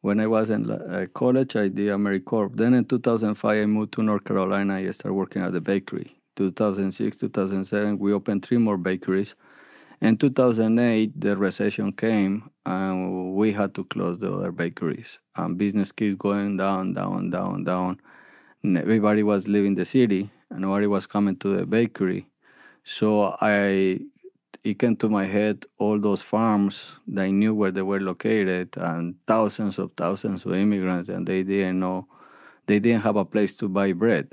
[0.00, 2.56] when I was in uh, college, I did AmeriCorps.
[2.56, 4.76] Then in 2005, I moved to North Carolina.
[4.76, 9.34] I started working at the bakery 2006, 2007, we opened three more bakeries.
[10.02, 15.20] In 2008, the recession came and we had to close the other bakeries.
[15.36, 18.00] And business keeps going down, down, down, down.
[18.64, 22.26] And everybody was leaving the city and nobody was coming to the bakery.
[22.82, 24.00] So I
[24.64, 28.76] it came to my head all those farms that I knew where they were located
[28.78, 32.08] and thousands of thousands of immigrants and they didn't know
[32.66, 34.32] they didn't have a place to buy bread.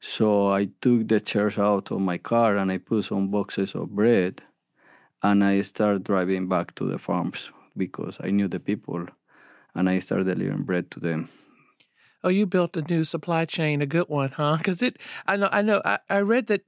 [0.00, 3.88] So I took the chairs out of my car and I put some boxes of
[3.88, 4.42] bread
[5.30, 9.06] and I started driving back to the farms because I knew the people
[9.74, 11.28] and I started delivering bread to them.
[12.24, 14.56] Oh, you built a new supply chain, a good one, huh?
[14.58, 16.62] Because it, I know, I know, I, I read that.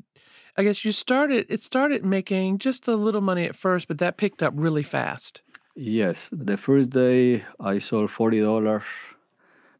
[0.57, 1.47] I guess you started.
[1.49, 5.43] It started making just a little money at first, but that picked up really fast.
[5.77, 8.83] Yes, the first day I sold forty dollars.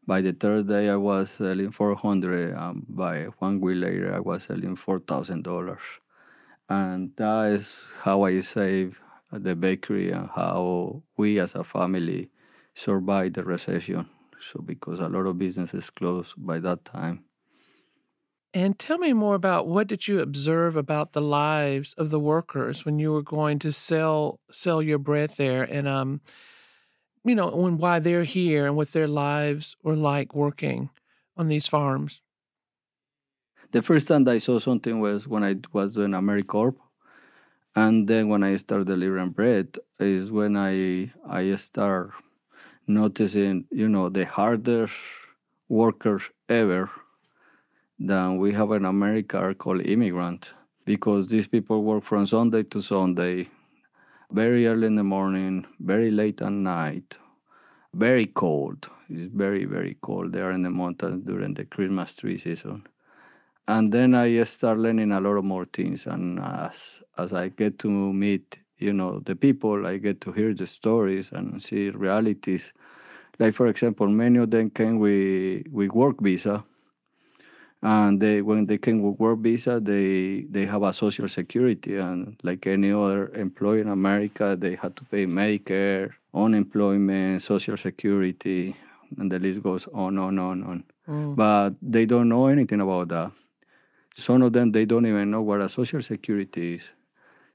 [0.07, 2.55] By the third day, I was selling four hundred.
[2.55, 5.83] Um, by one week later, I was selling four thousand dollars,
[6.69, 8.99] and that is how I saved
[9.31, 12.29] the bakery and how we as a family
[12.73, 14.07] survived the recession.
[14.39, 17.25] So because a lot of businesses closed by that time.
[18.53, 22.83] And tell me more about what did you observe about the lives of the workers
[22.83, 26.21] when you were going to sell sell your bread there, and um,
[27.23, 30.89] you know, when why they're here and what their lives were like working
[31.37, 32.23] on these farms.
[33.71, 36.77] The first time I saw something was when I was doing AmeriCorps,
[37.75, 42.11] and then when I started delivering bread is when I I start
[42.87, 44.95] noticing, you know, the hardest
[45.67, 46.89] workers ever
[47.99, 50.53] than we have in America are called immigrant
[50.85, 53.49] because these people work from Sunday to Sunday,
[54.31, 57.19] very early in the morning, very late at night,
[57.93, 58.89] very cold.
[59.09, 62.87] It's very, very cold there in the mountains during the Christmas tree season.
[63.69, 66.07] And then I start learning a lot of more things.
[66.07, 66.77] And as
[67.21, 71.31] as I get to meet, you know, the people, I get to hear the stories
[71.31, 72.73] and see realities.
[73.37, 76.63] Like for example, many of them came with with work visa
[77.81, 82.35] and they when they came with work visa they they have a social security and
[82.43, 88.75] like any other employee in america they had to pay medicare unemployment social security
[89.17, 91.35] and the list goes on on on on Mm.
[91.35, 93.31] but they don't know anything about that
[94.13, 96.89] some of them they don't even know what a social security is.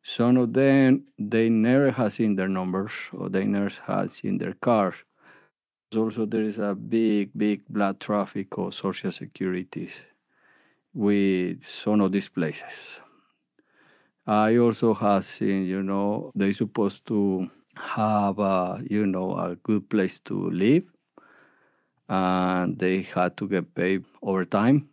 [0.02, 4.54] Some of them they never have seen their numbers or they never have seen their
[4.54, 4.96] cars.
[5.96, 10.04] Also there is a big big blood traffic of social securities
[10.94, 13.00] with some of these places.
[14.26, 19.88] I also have seen, you know, they supposed to have a, you know, a good
[19.90, 20.84] place to live,
[22.08, 24.88] and they had to get paid overtime,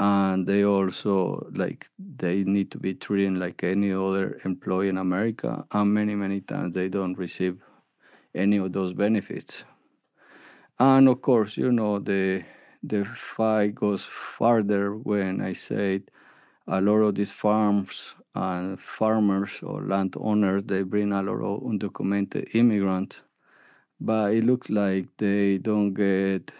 [0.00, 5.64] and they also like they need to be treated like any other employee in America,
[5.72, 7.58] and many many times they don't receive
[8.34, 9.64] any of those benefits.
[10.78, 12.44] And of course, you know the
[12.82, 16.10] the fight goes farther when I said
[16.66, 22.54] a lot of these farms and farmers or landowners they bring a lot of undocumented
[22.54, 23.22] immigrants,
[24.00, 26.52] but it looks like they don't get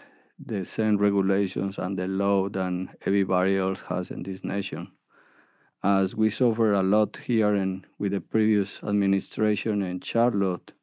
[0.45, 4.91] the same regulations and the law than everybody else has in this nation.
[5.83, 10.73] As we suffer a lot here and with the previous administration in Charlotte,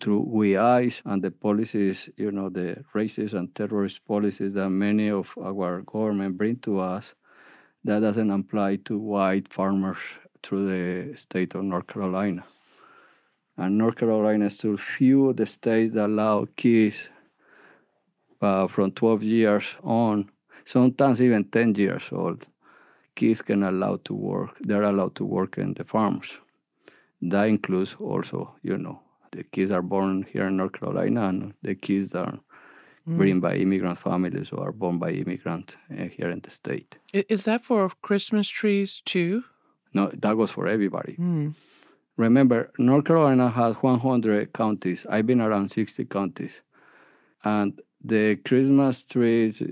[0.00, 5.10] through we eyes and the policies, you know, the racist and terrorist policies that many
[5.10, 7.14] of our government bring to us,
[7.84, 9.98] that doesn't apply to white farmers
[10.42, 12.44] through the state of North Carolina.
[13.56, 17.10] And North Carolina is still few of the states that allow kids
[18.40, 20.30] uh, from 12 years on,
[20.64, 22.46] sometimes even 10 years old,
[23.14, 24.56] kids can allow to work.
[24.60, 26.38] They're allowed to work in the farms.
[27.22, 29.00] That includes also, you know,
[29.32, 32.38] the kids are born here in North Carolina and the kids are
[33.08, 33.16] Mm.
[33.16, 36.98] bring by immigrant families or are born by immigrant uh, here in the state.
[37.12, 39.42] Is that for Christmas trees too?
[39.94, 41.16] No, that goes for everybody.
[41.18, 41.54] Mm.
[42.16, 45.06] Remember, North Carolina has 100 counties.
[45.08, 46.62] I've been around 60 counties.
[47.42, 49.62] And the Christmas trees,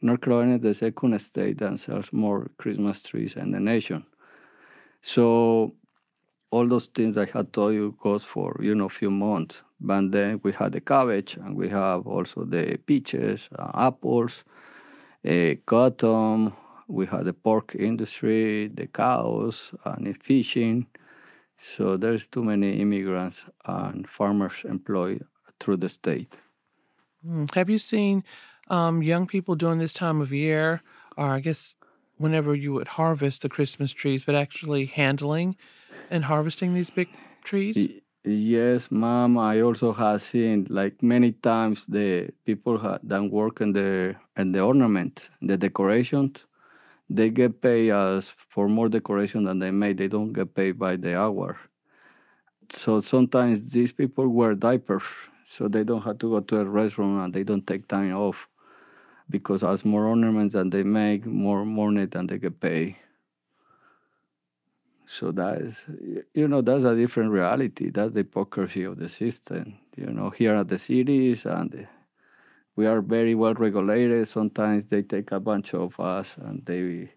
[0.00, 4.04] North Carolina is the second state that sells more Christmas trees in the nation.
[5.02, 5.74] So
[6.50, 9.62] all those things I had told you goes for, you know, a few months.
[9.80, 14.44] But then we had the cabbage and we have also the peaches, uh, apples,
[15.28, 16.52] uh, cotton.
[16.88, 20.86] We had the pork industry, the cows, and the fishing.
[21.56, 25.24] So there's too many immigrants and farmers employed
[25.58, 26.36] through the state.
[27.26, 27.54] Mm.
[27.54, 28.24] Have you seen
[28.68, 30.82] um, young people during this time of year,
[31.16, 31.74] or I guess
[32.16, 35.56] whenever you would harvest the Christmas trees, but actually handling
[36.10, 37.08] and harvesting these big
[37.44, 37.88] trees?
[38.24, 39.36] Yes, ma'am.
[39.36, 44.52] I also have seen like many times the people ha- that work in the in
[44.52, 46.44] the ornament, the decorations,
[47.10, 49.96] they get paid as for more decoration than they made.
[49.98, 51.58] They don't get paid by the hour.
[52.70, 55.02] So sometimes these people wear diapers,
[55.46, 58.48] so they don't have to go to a restaurant and they don't take time off
[59.30, 62.96] because as more ornaments than they make, more money than they get paid.
[65.06, 65.84] So that is,
[66.32, 67.90] you know, that's a different reality.
[67.90, 69.78] That's the hypocrisy of the system.
[69.96, 71.86] You know, here at the cities, and
[72.76, 74.26] we are very well regulated.
[74.28, 77.10] Sometimes they take a bunch of us, and they,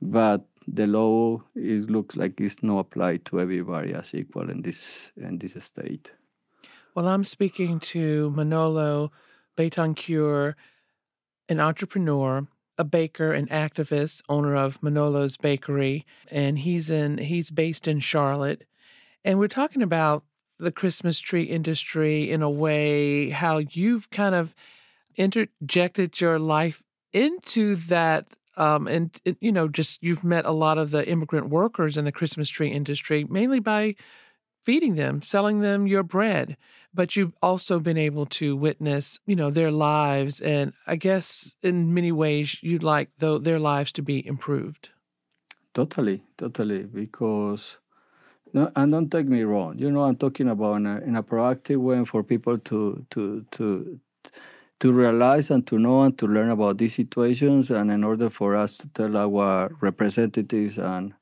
[0.00, 5.10] but the law it looks like it's not applied to everybody as equal in this
[5.16, 6.12] in this state.
[6.96, 9.12] Well, I'm speaking to Manolo
[9.54, 10.54] Betancur,
[11.46, 17.86] an entrepreneur, a baker, an activist, owner of Manolo's Bakery, and he's in he's based
[17.86, 18.64] in Charlotte.
[19.26, 20.24] And we're talking about
[20.58, 24.54] the Christmas tree industry in a way how you've kind of
[25.16, 26.82] interjected your life
[27.12, 31.96] into that um, and you know just you've met a lot of the immigrant workers
[31.98, 33.94] in the christmas tree industry mainly by
[34.66, 36.56] feeding them selling them your bread
[36.92, 41.94] but you've also been able to witness you know their lives and i guess in
[41.94, 44.90] many ways you'd like though their lives to be improved
[45.76, 46.84] Totally, totally.
[46.84, 47.76] Because,
[48.54, 49.78] no, and don't take me wrong.
[49.78, 53.44] You know, I'm talking about in a, in a proactive way for people to to
[53.50, 54.00] to
[54.80, 58.56] to realize and to know and to learn about these situations, and in order for
[58.56, 61.12] us to tell our representatives and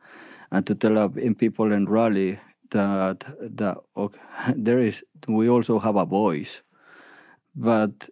[0.53, 2.39] and to tell our in people in Raleigh
[2.75, 4.21] that that okay,
[4.57, 6.63] there is we also have a voice,
[7.57, 8.09] but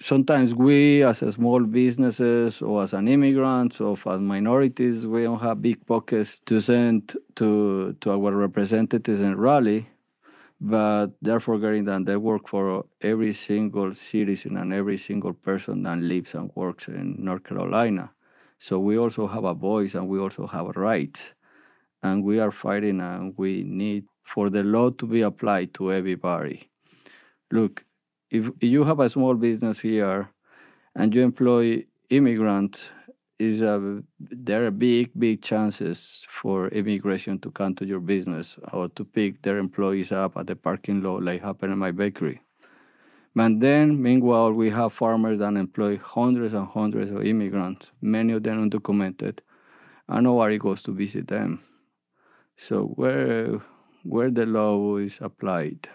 [0.00, 5.62] sometimes we as small businesses or as an immigrants or as minorities we don't have
[5.62, 9.88] big pockets to send to to our representatives in Raleigh
[10.60, 15.98] but they're forgetting that they work for every single citizen and every single person that
[15.98, 18.10] lives and works in North Carolina.
[18.58, 21.34] So we also have a voice and we also have rights.
[22.02, 26.68] And we are fighting and we need for the law to be applied to everybody.
[27.50, 27.84] Look,
[28.30, 30.30] if you have a small business here
[30.94, 32.90] and you employ immigrants,
[33.38, 38.88] is a there are big big chances for immigration to come to your business or
[38.88, 42.40] to pick their employees up at the parking lot like happened in my bakery.
[43.34, 48.42] But then, meanwhile, we have farmers that employ hundreds and hundreds of immigrants, many of
[48.42, 49.38] them undocumented,
[50.08, 51.60] and nobody goes to visit them.
[52.58, 53.60] So where
[54.04, 55.88] where the law is applied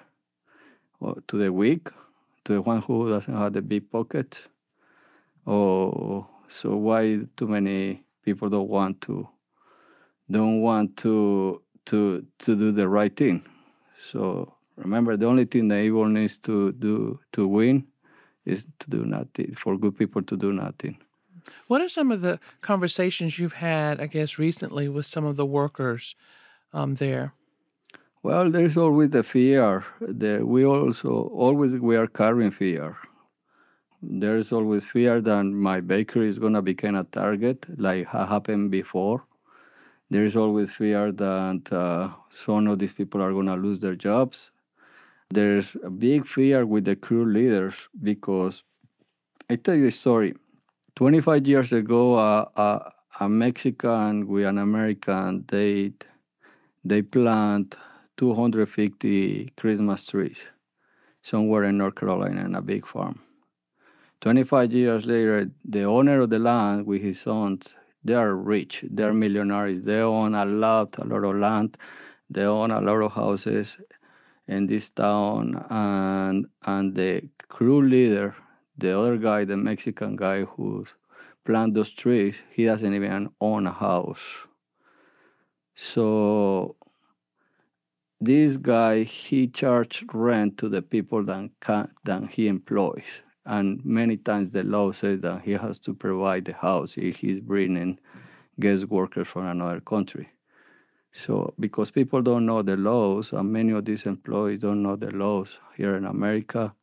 [0.99, 1.89] Or to the weak,
[2.45, 4.47] to the one who doesn't have the big pocket,
[5.45, 9.27] or so why too many people don't want to
[10.31, 13.43] don't want to to to do the right thing.
[13.97, 17.87] So remember, the only thing the evil needs to do to win
[18.45, 19.55] is to do nothing.
[19.55, 20.97] For good people to do nothing.
[21.67, 25.45] what are some of the conversations you've had i guess recently with some of the
[25.45, 26.15] workers
[26.73, 27.33] um, there
[28.23, 29.85] Well, there's always the fear.
[30.01, 32.97] The, we also always we are carrying fear.
[34.01, 39.23] There's always fear that my bakery is gonna become a target, like ha- happened before.
[40.09, 44.51] There is always fear that uh, some of these people are gonna lose their jobs.
[45.31, 48.63] There's a big fear with the crew leaders because
[49.49, 50.35] I tell you a story.
[50.95, 55.93] 25 years ago, uh, uh, a Mexican with an American, they
[56.83, 57.77] they plant
[58.17, 60.41] 250 Christmas trees
[61.21, 63.21] somewhere in North Carolina in a big farm.
[64.21, 69.03] 25 years later, the owner of the land with his sons, they are rich, they
[69.03, 69.83] are millionaires.
[69.83, 71.77] They own a lot, a lot of land.
[72.29, 73.77] They own a lot of houses
[74.47, 75.65] in this town.
[75.69, 78.35] And, and the crew leader,
[78.77, 80.85] the other guy, the Mexican guy who
[81.45, 84.47] planted those trees, he doesn't even own a house.
[85.75, 86.75] So
[88.21, 93.21] this guy he charged rent to the people that can, that he employs.
[93.45, 97.41] And many times the law says that he has to provide the house if he's
[97.41, 97.99] bringing
[98.59, 100.29] guest workers from another country.
[101.11, 105.11] So because people don't know the laws and many of these employees don't know the
[105.11, 106.73] laws here in america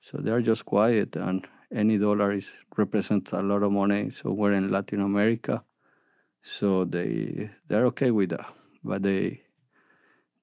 [0.00, 4.52] so they're just quiet and any dollar is represents a lot of money so we're
[4.52, 5.62] in latin america
[6.42, 8.46] so they they're okay with that
[8.84, 9.42] but they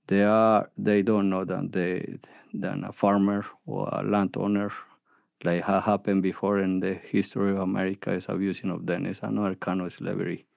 [0.08, 2.18] they are they don't know that they
[2.54, 4.72] than a farmer or a landowner
[5.44, 9.06] like ha happened before in the history of America is abusing of them.
[9.06, 10.48] It's another kind of slavery.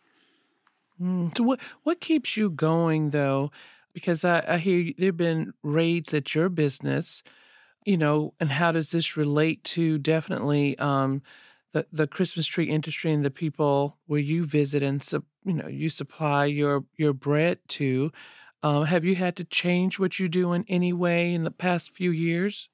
[1.00, 3.50] Mm, so what what keeps you going though?
[3.92, 7.22] Because I, I hear there've been raids at your business,
[7.86, 11.22] you know, and how does this relate to definitely um,
[11.72, 15.68] the the Christmas tree industry and the people where you visit and sup- you know
[15.68, 18.12] you supply your your bread to?
[18.62, 21.94] Um, have you had to change what you do in any way in the past
[21.94, 22.68] few years?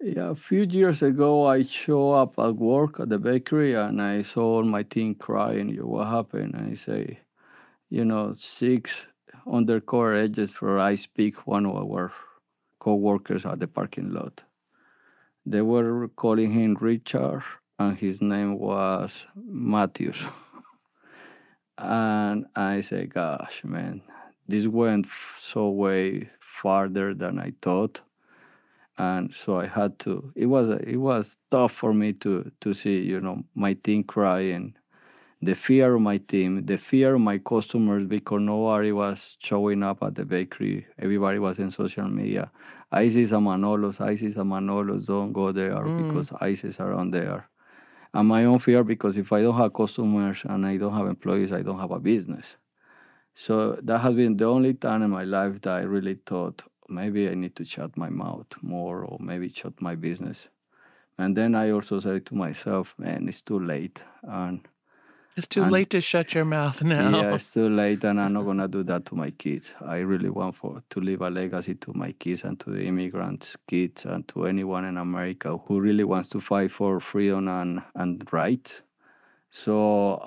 [0.00, 4.22] Yeah, a few years ago, I show up at work at the bakery and I
[4.22, 5.68] saw my team crying.
[5.68, 6.54] You what happened?
[6.54, 7.18] And I say,
[7.90, 9.06] you know, six
[9.46, 12.12] undercover agents for I speak one of our
[12.78, 14.42] co-workers at the parking lot.
[15.44, 17.42] They were calling him Richard,
[17.78, 20.22] and his name was Matthews.
[21.80, 24.02] and I say, gosh, man,
[24.48, 25.06] this went
[25.38, 28.02] so way farther than I thought.
[28.98, 30.32] And so I had to.
[30.36, 34.04] It was a, it was tough for me to to see, you know, my team
[34.04, 34.74] crying,
[35.42, 40.02] the fear of my team, the fear of my customers because nobody was showing up
[40.02, 40.86] at the bakery.
[40.98, 42.50] Everybody was in social media.
[42.92, 45.96] ISIS and Manolos, ISIS and Manolos, don't go there Mm.
[45.96, 47.48] because ISIS are on there.
[48.12, 51.52] And my own fear because if I don't have customers and I don't have employees,
[51.52, 52.56] I don't have a business.
[53.34, 57.28] So that has been the only time in my life that I really thought maybe
[57.28, 60.48] I need to shut my mouth more or maybe shut my business.
[61.16, 64.02] And then I also said to myself, man, it's too late.
[64.22, 64.66] And
[65.40, 67.08] It's too And- late to shut your mouth now.
[67.18, 69.74] yeah, it's too late, and I'm not gonna do that to my kids.
[69.80, 73.56] I really want for to leave a legacy to my kids and to the immigrants'
[73.66, 78.22] kids and to anyone in America who really wants to fight for freedom and and
[78.30, 78.82] rights.
[79.50, 79.76] So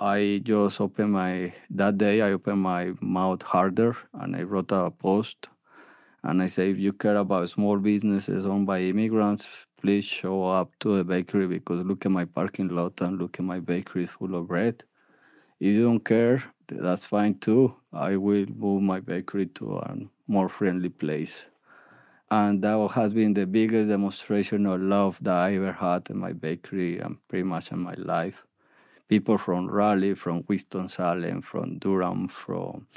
[0.01, 2.15] I just opened my that day.
[2.27, 5.47] I opened my mouth harder, and I wrote a post,
[6.23, 9.47] and I say, if you care about small businesses owned by immigrants,
[9.79, 13.45] please show up to the bakery because look at my parking lot and look at
[13.45, 14.83] my bakery full of bread.
[15.59, 17.75] If you don't care, that's fine too.
[17.91, 19.97] I will move my bakery to a
[20.27, 21.45] more friendly place.
[22.31, 26.33] And that has been the biggest demonstration of love that I ever had in my
[26.33, 28.45] bakery and pretty much in my life.
[29.07, 32.87] People from Raleigh, from Winston-Salem, from Durham, from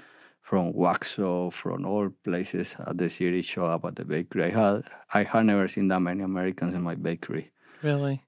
[0.43, 4.45] from Waxhaw, from all places at the city show up at the bakery.
[4.45, 4.85] I had
[5.15, 7.53] I had never seen that many Americans in my bakery
[7.83, 8.26] Really?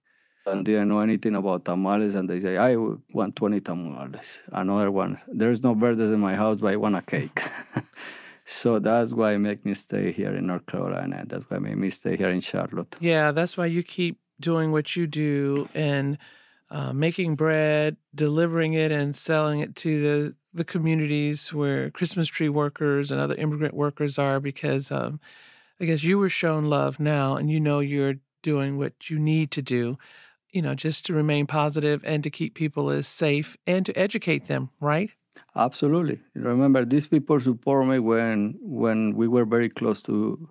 [0.48, 2.76] And didn't know anything about tamales, and they say, I
[3.12, 4.38] want 20 tamales.
[4.52, 7.40] Another one, there's no birthdays in my house, but I want a cake.
[8.44, 11.24] so that's why make me stay here in North Carolina.
[11.26, 12.96] That's why it made me stay here in Charlotte.
[13.00, 16.18] Yeah, that's why you keep doing what you do and
[16.70, 22.48] uh, making bread, delivering it, and selling it to the the communities where Christmas tree
[22.48, 24.40] workers and other immigrant workers are.
[24.40, 25.20] Because um,
[25.80, 29.50] I guess you were shown love now, and you know you're doing what you need
[29.52, 29.98] to do.
[30.50, 34.46] You know, just to remain positive and to keep people as safe and to educate
[34.46, 34.70] them.
[34.80, 35.10] Right?
[35.54, 36.20] Absolutely.
[36.34, 40.48] Remember, these people support me when when we were very close to,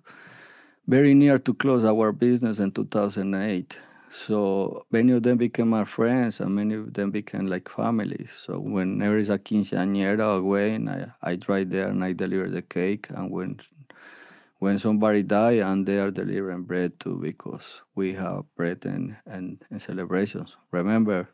[0.86, 3.76] very near to close our business in 2008.
[4.10, 8.26] So many of them became my friends, and many of them became like family.
[8.38, 12.48] So when there is a quinceañera or wedding, I, I drive there and I deliver
[12.48, 13.08] the cake.
[13.10, 13.60] And when
[14.58, 19.64] when somebody die, and they are delivering bread too, because we have bread and, and,
[19.70, 20.56] and celebrations.
[20.70, 21.28] Remember,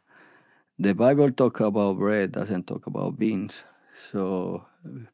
[0.78, 3.64] the Bible talk about bread, doesn't talk about beans.
[4.10, 4.64] So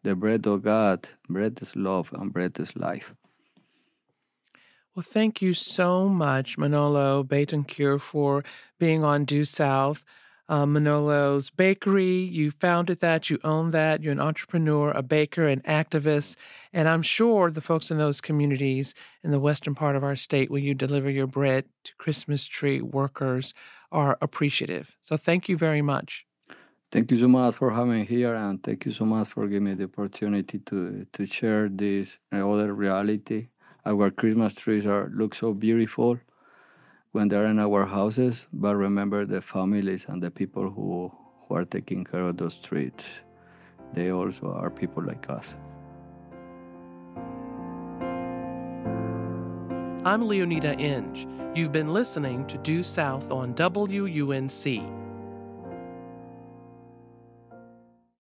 [0.03, 3.15] the bread of God, bread is love, and bread is life.
[4.95, 8.43] Well, thank you so much, Manolo Betancourt, for
[8.79, 10.05] being on Due South.
[10.51, 15.61] Uh, Manolo's Bakery, you founded that, you own that, you're an entrepreneur, a baker, an
[15.61, 16.35] activist,
[16.73, 18.93] and I'm sure the folks in those communities
[19.23, 22.81] in the western part of our state where you deliver your bread to Christmas tree
[22.81, 23.55] workers
[23.93, 24.97] are appreciative.
[25.03, 26.27] So thank you very much.
[26.91, 29.67] Thank you so much for having me here, and thank you so much for giving
[29.67, 33.51] me the opportunity to to share this other reality.
[33.87, 36.19] Our Christmas trees are look so beautiful
[37.13, 41.13] when they're in our houses, but remember the families and the people who
[41.49, 43.09] who are taking care of those streets.
[43.93, 45.57] They also are people like us.
[50.05, 51.27] I'm Leoneda Inge.
[51.55, 55.10] You've been listening to Due South on WUNC.